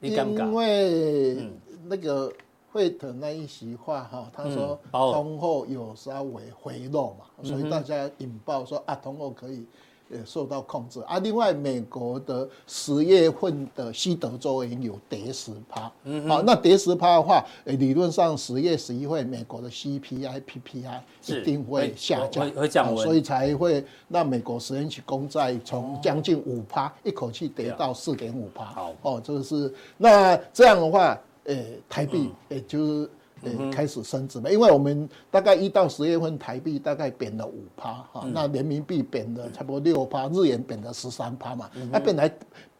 [0.00, 0.46] 你敢不敢？
[0.46, 1.48] 因为
[1.86, 2.30] 那个。
[2.78, 9.66] 惠腾那一席话哈，他说通货有稍微回落嘛，所以大家引爆说啊，通货可以
[10.12, 11.18] 呃受到控制啊。
[11.18, 28.64] 另外，美国的十月份的西德州也有跌十趴，嗯，好，那跌十趴的话，理论上十月十一会美国的 CPI、PPI 一定会下降，会降温，所以才会让美国十年期公债从将近五趴一口气跌到四点五趴。
[28.66, 31.18] 好，哦，这个是那这样的话。
[31.48, 33.10] 诶，台币也，就是
[33.42, 42.32] 呃开始升值嘛，因为我们大概一到十月份台币大概贬了五趴哈，那人民币贬了差不多六趴，日元贬了十三趴嘛，那本来。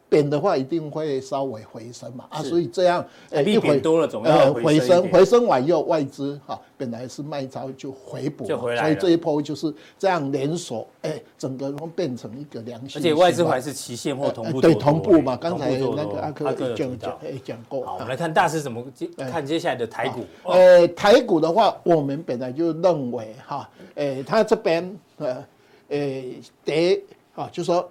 [0.09, 12.99] 贬的话一定会稍微回升嘛啊，所以这样呃一回多了总要回升，回升完又外资哈本来是卖超就回补，就回来，所以这一波就是这样连锁，哎，整个都变成一个良性。
[12.99, 15.37] 而且外资还是期现货同步，对同步嘛。
[15.37, 17.85] 刚才那个阿哥讲讲哎讲过。
[17.85, 18.83] 好，我们来看大师怎么
[19.31, 20.25] 看接下来的台股。
[20.43, 25.45] 呃，台股的话，我们本来就认为哈，哎，它这边呃，
[25.89, 26.23] 呃，
[26.65, 26.99] 跌
[27.35, 27.87] 啊，就说。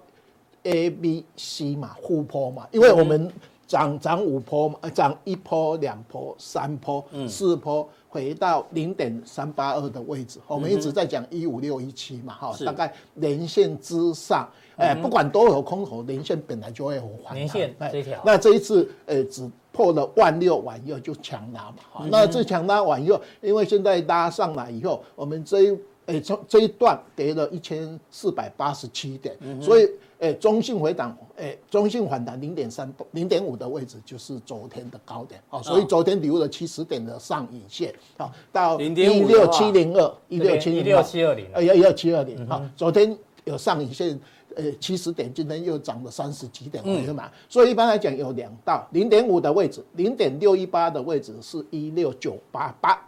[0.63, 3.31] A、B、C 嘛，互坡嘛，因为我们
[3.67, 10.39] 涨涨五波嘛，涨一波、两波、三波、四波，回到零点三八二的位置。
[10.47, 17.35] 我们一直在讲一五六一七嘛，哈，大概连线之上，哎，不管多有空头，连线本来就会有反弹。
[17.35, 29.87] 连线这条，那这一次，呃，只破了万六完以后就强拉嘛，哈，那这强拉完以后，因为现在拉上来以后，我们这一，哎，这这一段跌了一千四百八十七点，所以。
[30.19, 44.19] 哎，中性回档，哎，中性反弹零点三、零点五的位置就是昨天的高点，哦，所以昨天留了七十点的上影线，好，到一六七零二、一六七一六七二零，呃，一六七二零，好，昨天有上影线，
[44.57, 53.01] 呃，七十点，今天又涨了三十几点回嘛，所以一般来讲有两道零点五的位置，零点六一八的位置是一六九八八。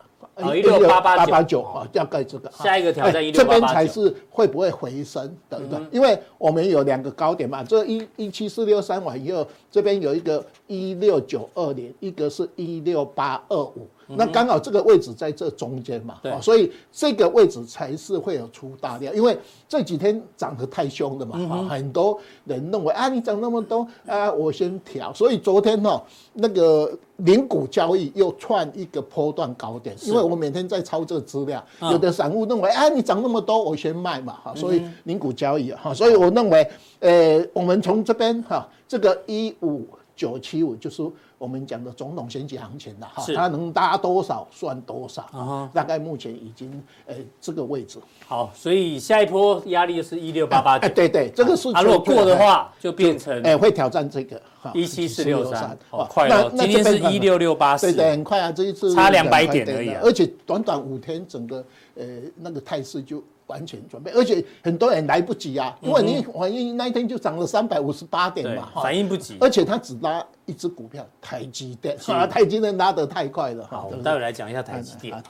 [0.55, 2.49] 一六八八八九啊，大概这个。
[2.51, 3.61] 下一个挑战一六八八九。
[3.61, 26.01] 这边才是会不会回升的，对，因为我们有两个高点嘛，这一一七四六三完以后，这边有一个一六九二零，一个是一六八二五，那刚好这个位置在这中间嘛，对，所以这个位置才是会有出大量，因为这几天涨得太凶了嘛，很多人认为啊，你涨那么多啊，我先调，所以昨天哦，
[26.33, 36.67] 那个零股交易又创一个波段高点，因为我每天在抄这个资料，有的散户认为啊，你涨那么多，我先卖嘛，哈，所以零股交易哈，所以我认为，
[36.99, 41.03] 呃，我们从这边哈，这个一五九七五就是。
[41.41, 46.71] 我们讲的总统选举行情了哈，它能搭多少算多少，大概目前已经
[47.07, 47.97] 呃这个位置。
[48.27, 50.85] 好，所以下一波压力就是一六八八九。
[50.85, 51.73] 哎，对对，这个是。
[51.73, 54.39] 它如果过的话，就变成哎会挑战这个
[54.71, 55.75] 一七四六三。
[55.89, 57.87] 哦，快了，今天是一六六八四。
[57.87, 63.23] 对对，很快啊，这一次差两百点而已，而且短短五天，整个呃那个态势就。
[63.51, 69.37] 完全准备，而且很多人来不及啊，因为你反应那一天就涨了三百五十八点嘛，反应不及。
[69.41, 73.67] 而且他只拉一只股票，台积电，啊， 台积电拉得太快了。
[73.69, 75.21] 好，我们待会来讲一下台积电。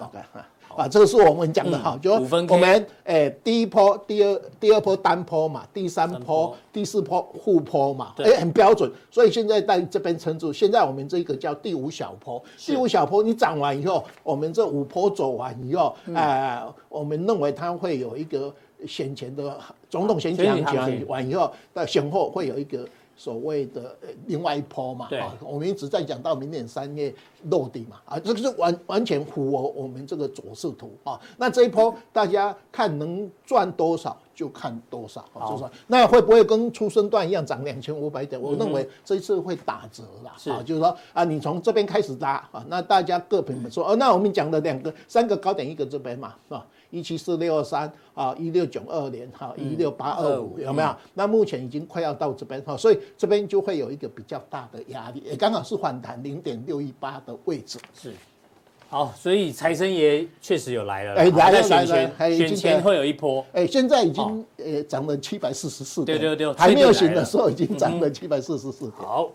[0.75, 8.91] 啊，这个是我们讲的哈，就我们诶第一波、第二、第二波单坡嘛，第三坡、第四坡互坡嘛，哎，很标准。
[9.09, 12.41] 所以现在在这边撑住，现在我们这个叫第五小坡。
[12.57, 18.53] 第五小坡你涨完以后，我们这五坡走完以后，啊，我们认为它会有一个
[18.87, 19.57] 选前的
[19.89, 22.87] 总统选举讲完以后，到选后会有一个。
[23.15, 23.95] 所谓的
[24.27, 27.13] 另外一波嘛，啊，我们一直在讲到明年三月
[27.49, 31.19] 落地嘛，啊，这个是完完全符合我们这个走势图啊。
[31.37, 38.41] 那这一波大家看能赚多少就看多少，就是说那会不会跟出生段一样涨两千五百点？
[38.41, 43.79] 我认为这一次会打折啦，啊，就是说啊，你从这边开始拉啊，那大家各凭本事。
[43.81, 46.65] 哦，那我们讲的两个、三个高点，一个这边嘛，是吧？
[46.91, 50.95] 一七四六二三啊，一六九二零哈，一六八二五有没有？
[51.13, 57.79] 那目前已经快要到这边哈，所以这边就会有一个比较大的压力，也刚好是反弹零点六一八的位置。
[57.99, 58.13] 是，
[58.89, 68.93] 好，所以财神爷确实有来了，哎，来了来了，选前会有一波，哎，现在已经呃涨了七百四十四点，对对对，还没有醒的时候已经涨了七百四十四点。
[68.97, 69.31] 好。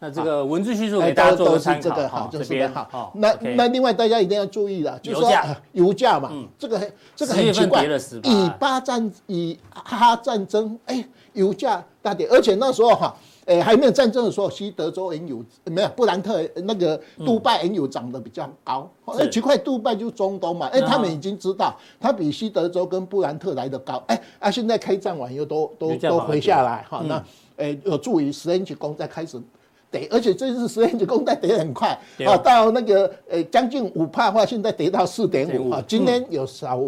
[0.00, 3.12] 那这个文字叙述给大家做个参考，好，这边好。
[3.16, 5.28] 那那另外大家一定要注意了，就是说
[5.72, 6.80] 油价嘛，这个
[7.16, 7.84] 这个很奇怪，
[8.22, 13.12] 以巴战以哈战争，哎，油价大跌，而且那时候哈，
[13.46, 27.20] 哎还没有战争的时候，西德州原油没有布兰特那个杜拜原油涨得比较高，哎奇怪，杜拜就中东嘛，哎他们已经知道它比西德州跟布兰特来的高，哎啊现在开战完又都都都回下来哈，那
[27.56, 29.42] 哎有助于十年期公债开始。
[29.90, 35.82] 跌，而且这次十年期公债跌很快，啊，到那个呃将近五帕的话，现在跌到四点五啊。
[35.86, 36.80] 今天有小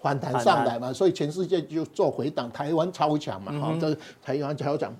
[0.00, 4.94] 反弹上来嘛，所以全世界就做回档，台湾超强嘛，哈，这台湾超强，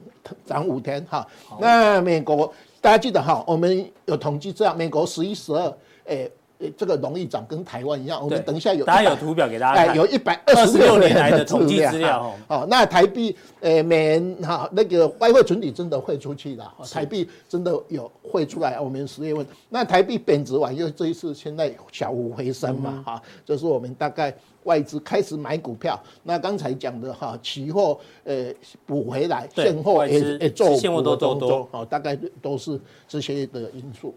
[0.44, 1.26] 涨五天哈。
[1.58, 6.30] 那美国大家记得哈，我们有统计这样，美国十一、十二，诶。
[6.76, 8.22] 这个容易涨，跟台湾一样。
[8.22, 12.34] 我们等一下有，大家有图表给大家看，有一百二十六年来的统计资料。
[12.48, 18.78] 哦，那台币，呃，美元哈，那个外汇存底真的汇出去了，台币真的有汇出来。
[18.78, 25.98] 我们十月份，那台币贬值完，因为这一次现在小幅回升嘛，哈，这是我们大概外资开始买股票。
[26.22, 28.52] 那刚才讲的哈，期货呃
[28.84, 34.14] 补回来，现货也也做现货都做多，哦，大概都是这些的因素。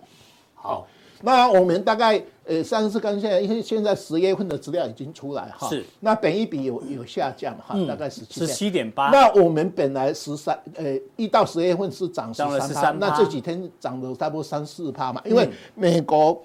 [0.55, 0.85] 好。
[1.25, 5.81] 那我们大概呃上次跟现在，因为现在十月份的资料已经出来哈，是。
[6.01, 9.09] 那本一比有有下降哈，大概十七十七点八。
[9.09, 16.43] 那我们本来十三呃一到十月份是涨十三趴，那这几天涨了差不多三四趴嘛，因为美国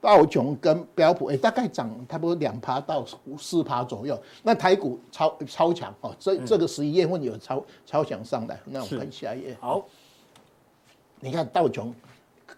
[0.00, 3.04] 道琼跟标普诶大概涨差不多两趴到
[3.38, 4.18] 四趴左右。
[4.42, 8.58] 那台股超超强哦，这这个十一月份有超超强上来。
[8.64, 9.54] 那我们看下一页。
[9.60, 9.84] 好，
[11.20, 11.94] 你看道琼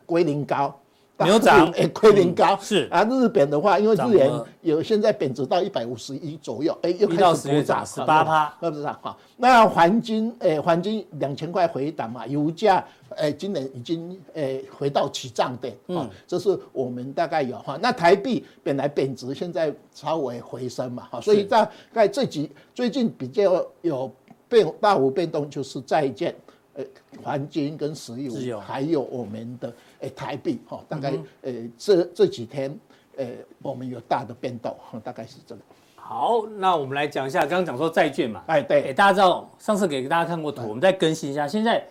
[0.07, 0.73] 归零高。
[1.25, 3.03] 没有涨， 哎，亏零高、嗯、是啊。
[3.05, 9.17] 日本的话，因为日元有现在贬值到一百五十一左右，哎，又开始补涨，十八趴，是不是啊？
[9.39, 12.85] 那黄金，哎，黄金两千块回档嘛，油价，
[13.17, 17.79] 哎，今年已经，哎，回到起涨点，嗯，这是我们大概有哈。
[17.81, 24.13] 那台币本来贬值，现在稍微回升嘛，哈，所以大概这几最近比较有
[24.49, 26.35] 变大幅变动，就是债券。
[26.77, 26.85] 呃，
[27.23, 31.11] 黄金跟石油，还有我们的诶台币哈，大概
[31.41, 32.79] 呃这这几天
[33.17, 33.27] 呃
[33.63, 35.61] 我们有大的变动，大概是这个。
[35.95, 41.83] 好，那我们来讲一下，刚刚讲说债券嘛，哎对，大家知道上次给大家看过图，我们再更新一下，现在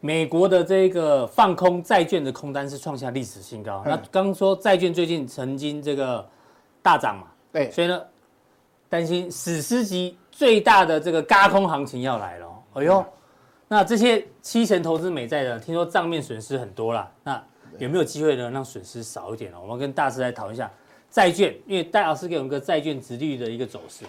[0.00, 3.82] 美国的这个放空债券的空单是创下历史新高。
[3.86, 6.24] 那刚刚说债券最近曾经这个
[6.82, 8.02] 大涨嘛，对，所以呢
[8.90, 13.02] 担心史诗级最大的这个轧空行情要来了，哎呦。
[13.68, 17.10] 那这些七成投资美债的，听说账面损失很多啦。
[17.22, 17.42] 那
[17.78, 19.56] 有没有机会呢让损失少一点呢？
[19.60, 20.70] 我们跟大师来讨论一下
[21.10, 24.08] 债券，因为戴老师给我们个债券殖利率的一个走势哦。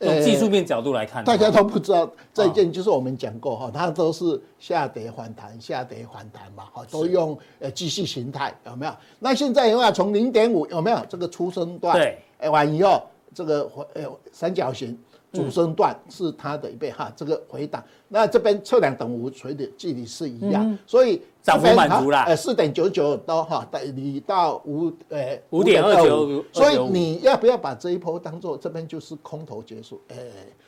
[0.00, 8.92] 从技术面角度来看，大家都不知道债券，就是我们讲过哈，它都是下跌反弹，下跌反弹嘛，哈，都用呃继续形态有没有？
[9.18, 11.96] 那现在的话，从零点五有没有这个初生段？
[11.96, 13.02] 对，哎完以后
[13.34, 14.98] 这个呃三角形。
[15.32, 30.00] 主升段是它的一倍哈，这个回档，那这边测量等无垂的距离是一样，嗯、所以涨幅满足了，呃四点九九都哈，你到五呃五点二九，所以你要不要把这一波当做这边就是空头结束？
[30.08, 30.16] 哎，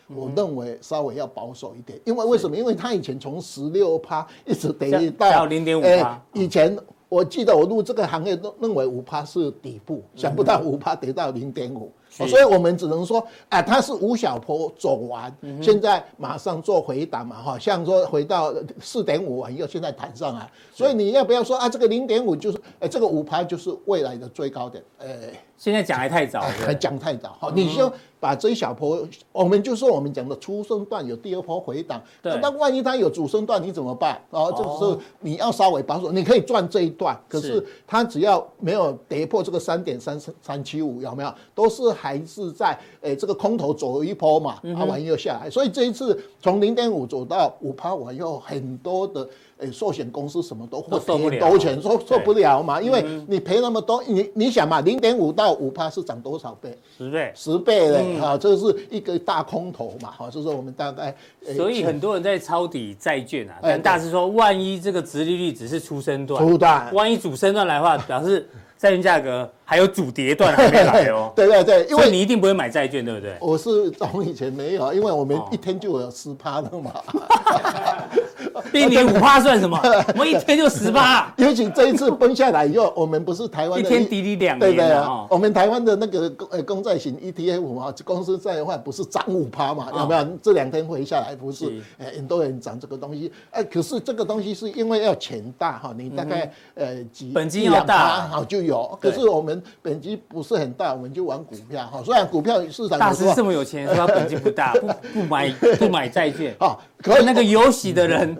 [0.09, 2.57] 我认为稍微要保守一点，因为为什么？
[2.57, 6.77] 因为它以前从十六趴一直跌到零点五趴，以前。
[7.07, 21.69] 我记得我入这个行业都认为五趴是底部，想不到五趴跌到零点五，所以我们只能说，啊，它是五小坡走完，现在马上做回档嘛，哈，像说回到四点五又，现在弹上来，所以你要不要说啊？
[21.69, 25.09] 这个零点五就是，哎，这个五趴就是未来的最高点，哎，
[25.57, 27.93] 现在讲还太早，还讲太早，好，你就。
[28.21, 34.19] 把这一小波，我们就说我们讲的初升段有第二波回档，对，那万一它有主升段，你怎么办？
[34.31, 41.31] 哦，这个时候你要稍微保守，你可以赚这一段，可是它只要没有跌破这个三点三三七五，有没有？
[41.55, 49.29] 都是还是在诶这个空头走一波嘛，啊完又下来，所以这一次从零点五走到五趴，我有很多的。
[49.59, 52.81] 诶，寿险公司什么都会赔很多钱，受受不了嘛？
[52.81, 56.77] 因为你赔那么多，你你想嘛，零点五到五趴是涨多少倍？
[56.99, 58.19] 十倍，十倍嘞！
[58.19, 61.15] 啊，这是一个大空头嘛，哈，就是我们大概。
[61.57, 68.49] 所以很多人在抄底债券啊，但大师说，万一这个殖利率只是出升段，初段，万一主升段来的话，表示。
[68.77, 71.33] 债券价格还有主跌段还没来哦。
[71.35, 73.35] 对对对，因为你一定不会买债券，对不对？
[73.41, 76.93] 我是 从以前没有，因为我们一天就有十趴的嘛。
[78.73, 79.79] 比你五趴算什么？
[80.15, 81.33] 我们一天就十趴。
[81.37, 84.77] 尤其这一次崩下来以后，我们不是台湾一天滴滴两年。
[84.77, 89.89] 对啊，我们台湾的那个公呃公债型 ETF 嘛，公司债的话不是涨五趴嘛？
[89.97, 90.25] 有没有？
[90.43, 91.81] 这两天回下来不是？
[91.99, 93.31] 呃，很多人涨这个东西。
[93.51, 98.97] 哎，可是这个东西是因为要钱大哈，你大概呃几本金要大，好就有。
[99.01, 102.03] 可是我们本金不是很大，我们就玩股票哈。
[102.05, 104.73] 虽然股票市场大师这么有钱，说他本金不大，
[105.13, 106.77] 不不买不买债券啊。
[107.03, 108.35] 可是那个有喜的人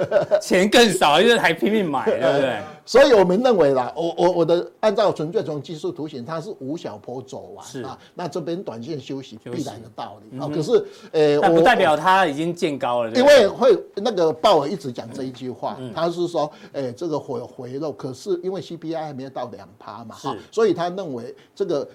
[0.40, 2.58] 钱更少，因为还拼命买，对不对？
[2.84, 7.98] 所以我们认为啦，我我我的按照纯粹从技术图形，它是五小坡走完是啊。
[8.14, 10.48] 那这边短线休息必然的道理啊。
[10.48, 10.72] 可是
[11.12, 21.86] 呃，但不代表它已经见高了，因为会那个鲍尔一直讲这一句话，他是说，哎，这个回回落，可是因为 CPI 还没有到两趴嘛，哈，所以他认为这个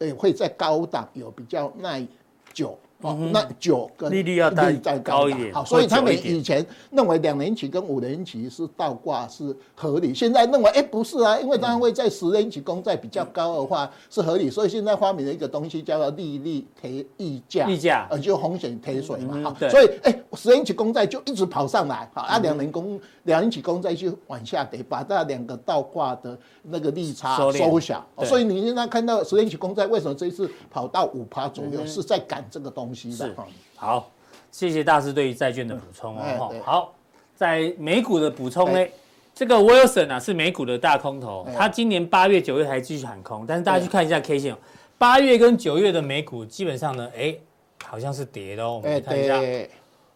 [0.00, 2.06] 诶会在高档有比较耐
[2.52, 2.78] 久。
[3.02, 33.12] 哦，那九跟利率要再高一点，好，所以他们以前认为两年期跟五年期是倒挂是合理，现在认为哎、欸、不是啊，因为单位在十年期公债比较高的话是合理，所以现在发明了一个东西叫做利率贴溢价，溢价，呃就风险贴水嘛，好，所以哎十年期公债就一直跑上来，好，啊两年公两年期公债就往下跌，把这两个倒挂的那个利差收小，所以你现在看到十年期公债为什么这一次跑到五趴左右，是在赶这个东西。
[33.12, 33.34] 是
[33.76, 34.10] 好，
[34.50, 36.54] 谢谢大师对于债券的补充哦。
[36.64, 36.94] 好，
[37.34, 38.86] 在美股的补充呢，
[39.34, 44.54] 这个 Wilson 啊是美股的大空头，他今年八月、九月还继续喊空，但是大家去看一下 K 线，
[44.98, 47.34] 八月跟九月的美股基本上呢，哎，
[47.82, 48.80] 好像是跌的哦。
[48.82, 49.40] 我们看一下，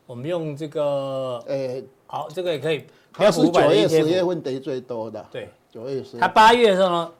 [0.07, 2.85] 我们用这个，哎，好，这个也可以。
[3.13, 5.27] 它是九月、十月份跌最多的。
[5.33, 6.19] 对，九月、十。
[6.19, 7.13] 他八月的时候呢，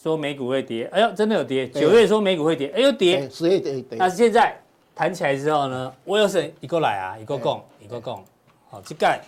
[0.00, 1.68] 说美股会跌，哎呦，真的有跌。
[1.68, 3.28] 九月说美股会跌，哎呦跌。
[3.28, 4.58] 十月跌，但是现在。
[4.98, 8.20] 弹起来之后呢，威尔森一个来啊，一个供，一个供，
[8.68, 9.20] 好，这盖，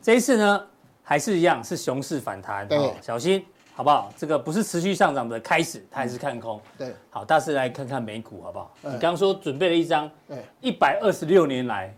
[0.00, 0.66] 这一次呢
[1.02, 4.08] 还是一样是熊市反弹，对，小心好不好？
[4.16, 8.72] 这个不是持续上涨的开始，它还是看空，对，好，大师来看看美股好不好？
[8.82, 10.08] 你刚刚说准备了一张，
[10.60, 11.92] 一百二十六年来，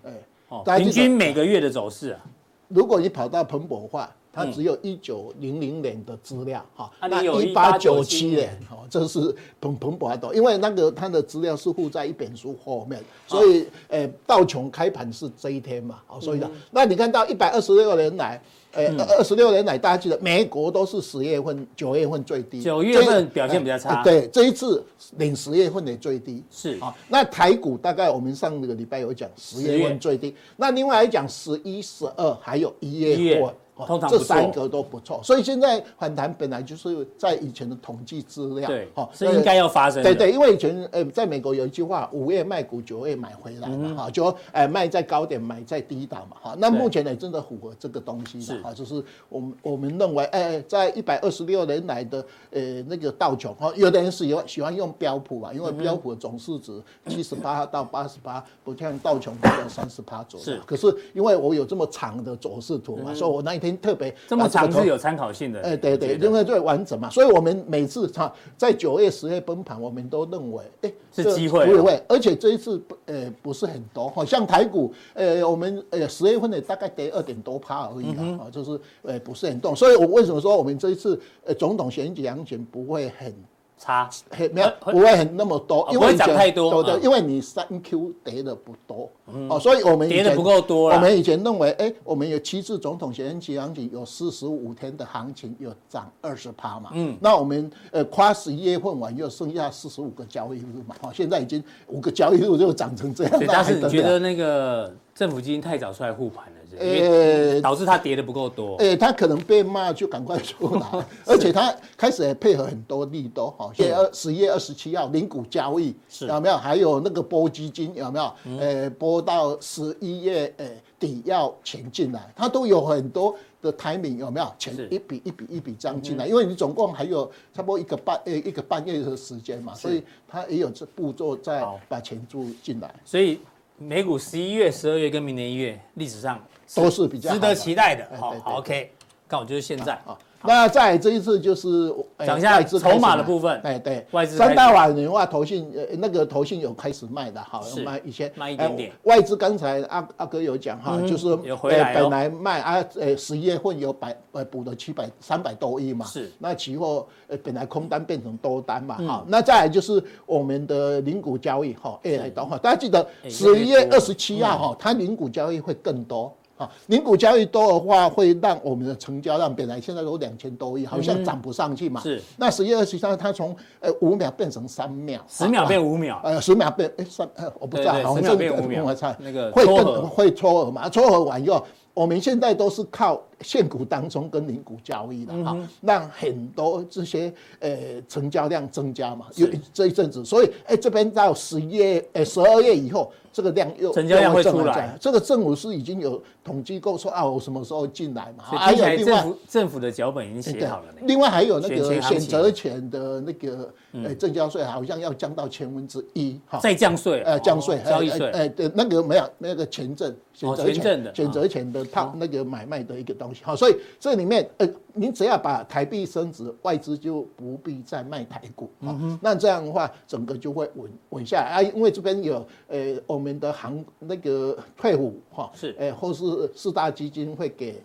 [0.48, 2.20] 哦，平均每个月的走势啊，
[2.68, 4.10] 如果你跑到彭博化。
[4.32, 8.56] 它只有一九零零年的资料哈，那一八九七年。
[8.68, 18.40] 哈，这是彭彭博多，因为那个它的资料是附在一本书后面，所以呃道琼开盘是这一天嘛，哦，所以呢，那你看到一百二十六年来，
[18.72, 18.86] 呃
[19.16, 24.82] 二十六年来，大家记得美国都是十月份、九月份最低，九月份表现比较差，对，这一次
[25.16, 26.78] 领十月份的最低，是。
[26.78, 33.54] 啊，那台股大概我们上个礼拜有讲十月份最低，那另外来讲十一、十二还有一月份。
[33.86, 40.10] 通常这三个都不错，所以现在反弹本来就是在以前的统计资料，对，是应该要发生的。
[40.10, 46.56] 对对，因为以前呃，在美国有一句话，五月卖股，九月买回来嘛，哈，就哎卖在高点，买在低档嘛，哈。
[46.58, 60.44] 那目前呢，真的符合这个东西的哈，就是我们我们认为，哎，在一百二十六年来的呃那个道琼哈，有的人喜欢喜欢用标普嘛，因为标普的总市值七十八到八十八，不像道琼只有三十八左右。
[60.44, 65.60] 是，可是因为我有这么长的走势图嘛，所以我那一天特别这么长是有参考性的。
[65.60, 83.34] 哎，对对，因为最完整嘛，所以我们每次哈在九月、十月崩盘，我们都认为哎是机会，不会，而且这一次呃不是很多好，像台股呃我们呃十月份的大概跌二点多趴而已啦，啊就是呃不是很动，所以我为什么说我们这一次呃总统选举行情不会很。
[83.80, 84.08] 差。
[84.30, 89.10] 很没有不会很那么多，因为涨太多，对对，因为你三 Q 跌的不多，
[89.48, 90.96] 哦，所以我们跌的不够多了。
[90.96, 103.42] 我们以前认为，哎，我们有七次总统选举行情，有四十五天的行情，有涨二十趴嘛，嗯，那我们呃跨十一月份完又剩下四十五个交易日嘛，哦，现在已经五个交易日就涨成这样。
[103.48, 106.78] 但是你觉得那个政府基金太早出来护盘了？
[106.78, 108.76] 呃，导致它跌的不够多。
[108.76, 113.70] 呃，它可能被骂就赶快出来， 而且它开始也配合很多利多哈。
[113.74, 115.94] 现在二十一月二十七号零股交易
[116.26, 116.56] 有没有？
[116.56, 118.32] 还有那个波基金有没有？
[118.58, 120.66] 呃，拨到十一月呃
[120.98, 124.50] 底要钱进来，它都有很多的 timing 有没有？
[124.58, 132.94] 钱一笔一笔一笔这样进来，因为你总共还有差不多一个半呃一个半月的时间嘛，所以它也有这步骤在把钱注进来。
[133.04, 133.38] 所以
[133.80, 136.40] 美股十一月、十二月跟明年一月历史上。
[136.72, 138.92] 都是比较值得期待的，好，OK，
[139.26, 140.16] 刚好就是现在啊。
[140.42, 148.92] 那在这一次就是讲一下筹码的部分，哎对，外资三大法人的话，投信呃那个投信有开始卖的，好，卖一些，卖一点点。
[149.02, 166.34] 外资刚才阿阿哥有讲哈，就是呃本来卖啊，呃十一月份有百呃补了七百三百多亿嘛，是，那期货呃本来空单变成多单嘛，好，那再来就是我们的零股交易哈，哎来的话，大家记得十一月二十七号哈，它零股交易会更多。
[166.60, 172.02] 啊，零股交易多的话，会让我们的成交量本来现在都两千多亿，好像涨不上去嘛。
[172.02, 172.20] 是。
[172.36, 177.26] 那十月二十三，它从呃五秒变成三秒，十秒变五秒，呃十秒变哎三，
[177.58, 178.84] 我不知道，好像变五秒，
[179.20, 180.86] 那个会更会撮合嘛？
[180.90, 187.70] 撮合完以后，我们现在都是靠现股当中跟零股交易的哈，让很多这些呃
[188.06, 189.24] 成交量增加嘛。
[189.36, 193.10] 有这一阵子，所以哎这边到十一月呃十二月以后。
[193.32, 198.44] 这个量又成交量会出来，这个政府是已经有统计过说啊，我什么时候进来嘛？
[198.44, 200.86] 还有另外政府的脚本已经写好了。
[201.02, 206.58] 另外还有那个选择权的那个呃证交税，好像要降到千分之一哈。
[206.58, 207.22] 再降税？
[207.22, 208.28] 呃，降税交易税？
[208.30, 213.42] 哎，对，那个没有那个权证选择权的选择权的套那个买卖的一个东西。
[213.44, 218.68] 好，所以这里面呃，你只要把台币升值，外资就不必再卖台股。
[218.80, 221.50] 嗯，那这样的话，整个就会稳稳下来。
[221.50, 223.20] 啊，因为这边有呃我。
[223.20, 225.76] 我们的行那个退伍哈是。
[225.78, 226.24] 诶，或是
[226.56, 227.78] 四大基金会给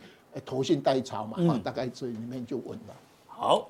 [0.45, 2.95] 投信代操嘛，大概这里面就稳了。
[3.27, 3.67] 好，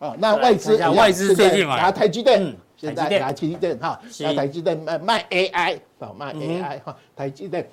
[0.00, 3.78] 啊，那外资外资最近拿台积电，现在拿台积电。
[3.78, 7.70] 哈，拿台积电卖卖 AI 啊，卖 AI 哈，台积电，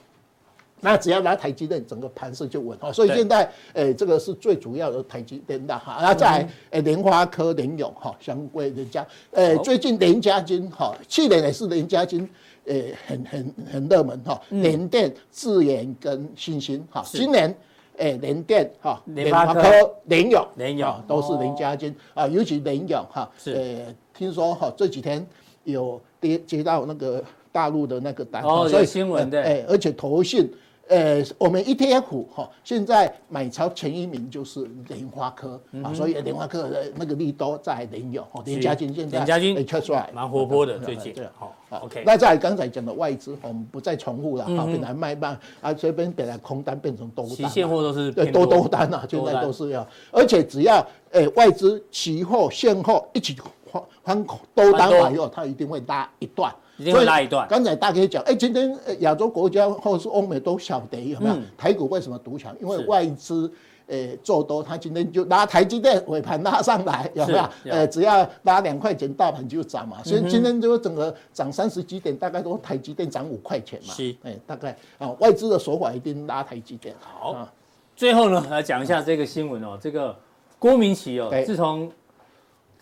[0.86, 2.77] 那只要拿台积电，整个盘势就稳。
[2.77, 2.91] 哈。
[2.91, 5.97] 所以现在诶，这个是最主要的台积电的哈。
[6.01, 9.05] 那在诶联发科、联咏哈，相关人家。
[9.31, 12.29] 诶，最近联家金哈，去年也是联家金。
[12.65, 17.55] 诶、欸，很很很热门哈，联电、智研跟欣兴哈，今年
[17.97, 19.61] 诶联电哈、联发科、
[20.05, 21.03] 联咏、联咏。
[21.07, 25.23] 都是联家军啊，尤其联咏哈，诶，听说哈这几天
[25.63, 30.51] 有接接到那个大陆的那个单，哦，所以新闻的，诶，而且投信。
[30.88, 40.11] 呃，我们 ETF 哈，现在买超前一名就是莲花科啊，所以莲花科的那个利多在联咏哦，联嘉金现在联嘉金出来。
[40.13, 41.13] 蛮活泼的最近。
[41.33, 42.03] 好，OK。
[42.05, 48.45] 那在刚才讲的外资，我们不再重复了啊，本来卖半啊，这边本来空单变成多单，期现货都是对多。
[48.45, 53.36] 多单啊，现在都是要，而且只要呃外资期货现货一起
[53.71, 56.53] 翻翻多单完以后，它一定会拉一段。
[56.78, 57.47] 一定会拉一段。
[57.47, 61.36] 刚才大家讲，哎，今天亚洲国家或是欧美都小跌，有没有？
[61.57, 62.55] 台股为什么独强？
[62.61, 63.51] 因为外资
[63.88, 67.49] 诶做多，他今天就拉台积电尾盘拉上来，有没有？
[67.71, 70.03] 呃，只要拉两块钱，大盘就涨嘛。
[70.03, 73.93] 所以今天就整个涨三十几点，大概都台积电涨五块钱嘛。
[73.93, 76.95] 是，哎，大概啊，外资的手法一定拉台积电。
[76.99, 77.47] 好，
[77.95, 80.15] 最后呢，来讲一下这个新闻哦，这个
[80.59, 81.89] 郭明奇哦，自从。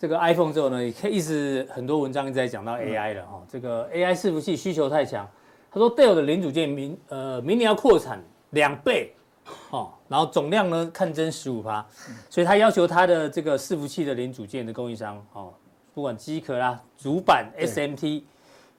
[0.04, 3.42] 这个 iPhone 之后呢，也可以一直很多文章一直在讲到 AI 了哈。
[3.48, 5.26] 这个 AI 伺服器需求太强，
[5.72, 9.14] 他说 Dell 的零组件明呃明年要扩产两倍，
[9.70, 11.82] 哦，然后总量呢看增十五趴，
[12.28, 15.54] 所以他要求他的这个伺服器的零组件的供应商哦，
[15.94, 18.24] 不管机壳啦、主板、SMT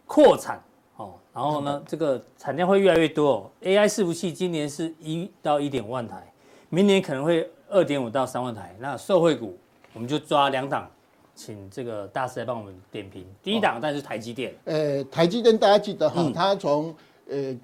[0.05, 0.61] 扩产
[0.97, 3.49] 哦，然后呢这个产量会越来越多哦。
[3.63, 6.32] AI 伺服器今年是一到一点五万台，
[6.69, 8.76] 明年可能会二点五到三万台。
[8.80, 9.57] 那受惠股
[9.91, 10.88] 我们就抓两档，
[11.36, 13.25] 请这个大师来帮我们点评。
[13.43, 16.95] 第一档但是台积电，呃，台积电大家记得哈，它从
[17.29, 17.55] 呃。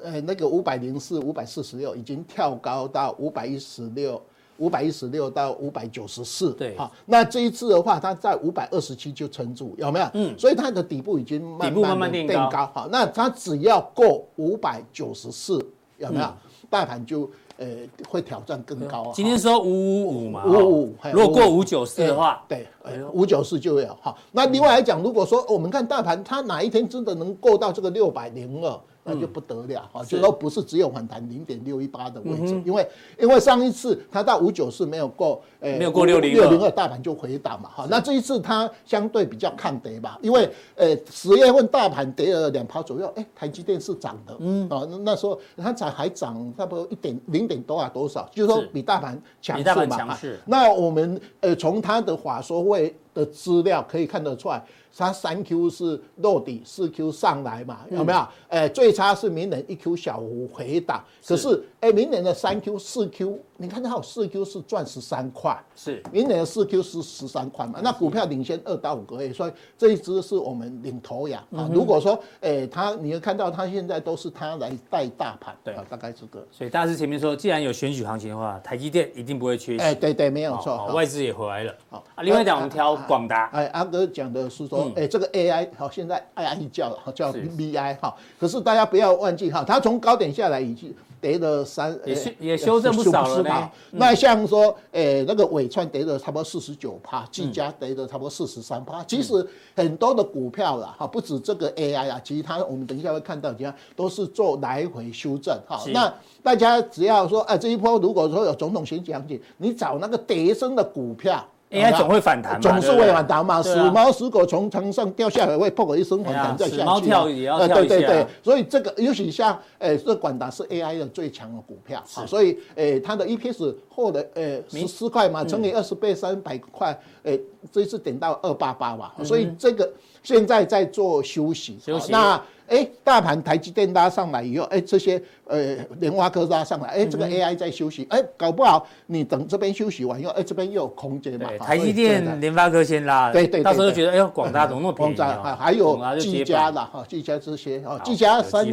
[0.00, 4.22] 呃，那个五百零四、五百四十六已经跳高到五百一十六、
[4.58, 6.52] 五百一十六到五百九十四。
[6.52, 10.08] 对，好，那这一次的话，它在五百二十七就撑住，有没有？
[10.14, 12.70] 嗯，所以它的底部已经慢慢的垫高。
[12.72, 15.54] 好，那它只要过五百九十四，
[15.96, 16.32] 有没有？
[16.70, 17.28] 大盘就
[17.58, 17.66] 呃
[18.08, 19.12] 会挑战更高。
[19.14, 22.66] 今天说五五五嘛，五五五，如果过五九四的话，对，
[23.12, 23.96] 五九四就有。
[24.00, 28.80] 好，那另外来讲，如果说我们看大盘，它哪一天真的能够到这个六百零二？
[29.08, 32.86] 那就不得了哈，就说不是只有反弹零点六一八的位置，因为
[33.18, 37.86] 因为上一次它到五九四没有过，没有过六零六零二，大盘就回档嘛哈。
[37.90, 44.68] 那这一次它相对比较抗跌吧，因为呃十月份大盘跌了两趴左右，哎，台积电是涨的，嗯。
[44.68, 50.18] 啊，那时候它才还涨差不多一点零点多啊多少，就是说比大盘强势嘛。
[50.44, 54.62] 那我们呃从它的法说会的资料可以看得出来。
[54.96, 58.18] 它三 Q 是落底，四 Q 上来嘛，有没有？
[58.48, 67.80] 哎、嗯，最差是明年一 Q 小幅回档，可是哎，明年的三 Q、四 Q，你看它有四 Q 是赚十三块，是明年的四 Q 是十三块嘛？
[67.82, 71.68] 那股票领先二到五个月，所以这一只是我们领头羊啊。
[71.72, 76.46] 如果说哎，它你会看到它现在都是它来带大盘，对啊，大概这个。
[76.52, 79.82] 所以大师前面说，既然有选举行情的话，台积电一定不会缺席。
[79.82, 81.74] 哎，对对，没有错，外资也回来了。
[81.90, 84.88] 好啊，另外讲我们挑广达，哎，阿哥讲的是说。
[84.94, 88.14] 哎，这个 AI 好，现在 AI 叫了，叫 VI 哈。
[88.38, 93.70] 可是大家不要忘记哈，它从高点下来已经跌了三，也修也 修正不少了呢。
[93.92, 99.02] 那像说，诶，那个纬创跌了差不多四十九趴，技嘉跌了差不多四十三趴。
[99.04, 105.82] 其实很多的股票啦，哈，不止这个 AI 啊，其他我们等一下会看到，其他都是做来回修正哈。
[105.92, 106.12] 那
[106.42, 111.44] 大家只要说，哎，这一波如果说有总统选举行情，你找那个跌升的股票。
[111.70, 113.62] AI 总会反弹，总是会反弹嘛。
[113.62, 116.82] 死猫死狗从墙上掉下来，会破一声反弹再下去。
[116.84, 117.96] 猫跳也要跳一下。
[117.96, 127.38] 对对对，所以这个尤其像诶，这广达是 AI 的最强的股票，所以诶，它的 EPS 获得诶十四块嘛，乘以二十倍三百块，诶，
[127.70, 129.90] 这一次点到二八八嘛，所以这个
[130.22, 131.78] 现在在做休息。
[131.84, 132.10] 休息。
[132.10, 132.40] 那。
[132.68, 141.48] 哎，大盘台积电拉上来以后，哎，这些呃联发科拉上来，哎，这个 AI 在休息，哎，搞不好你等这边休息完以后，哎，这边又有空间嘛。
[141.58, 145.56] 台积电、联发科先拉，对对，到时候觉得哎呦，广大怎么那么便宜啊？
[145.58, 148.66] 还有技嘉啦哈，技嘉这些啊，技嘉三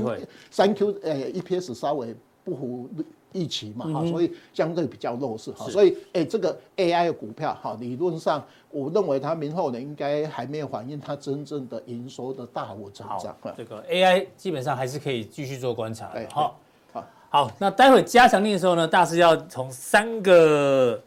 [0.51, 2.89] 三 Q 呃 EPS 稍微不符
[3.35, 8.43] 预期嘛哈，所以相对比较弱势哈，所以哎，这个 AI 的股票哈，理论上。
[8.71, 13.33] 我认为它明后年应该还没有反映它真正的营收的大幅增长。
[13.55, 16.27] 这个 AI 基本上还是可以继续做观察的。
[16.29, 16.59] 好，
[16.91, 21.01] 好，好，那待会加强錠的时候呢，大师要从三个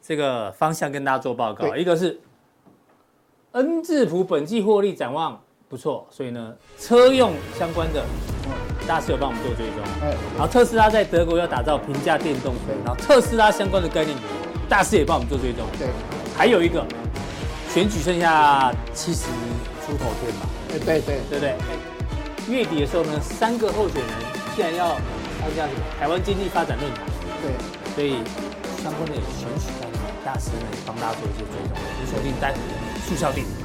[0.00, 1.76] 这个方向跟大家做报告。
[1.76, 2.18] 一个是
[3.52, 5.38] N 智谱本季获利展望
[5.68, 8.02] 不错，所以呢，车用相关的
[8.86, 9.78] 大师有帮我们做追踪。
[10.36, 14.22] 然后特斯拉在德国要打造平价电动车，然后特斯拉相关的概念股，
[14.68, 15.64] 大师也帮我们做追踪。
[15.78, 15.88] 对。
[16.36, 16.84] 还有一个
[17.72, 19.26] 选举剩下七十
[19.86, 20.48] 出头天吧？
[20.68, 21.54] 对对对对对。
[22.48, 24.10] 月底的时候呢，三个候选人
[24.54, 24.96] 竟然要
[25.40, 27.04] 参加什么台湾经济发展论坛，
[27.40, 28.22] 对，所以
[28.82, 31.72] 相关的选举概念大师呢，帮大家做一些追踪。
[32.00, 33.63] 你锁定待会的速效錠。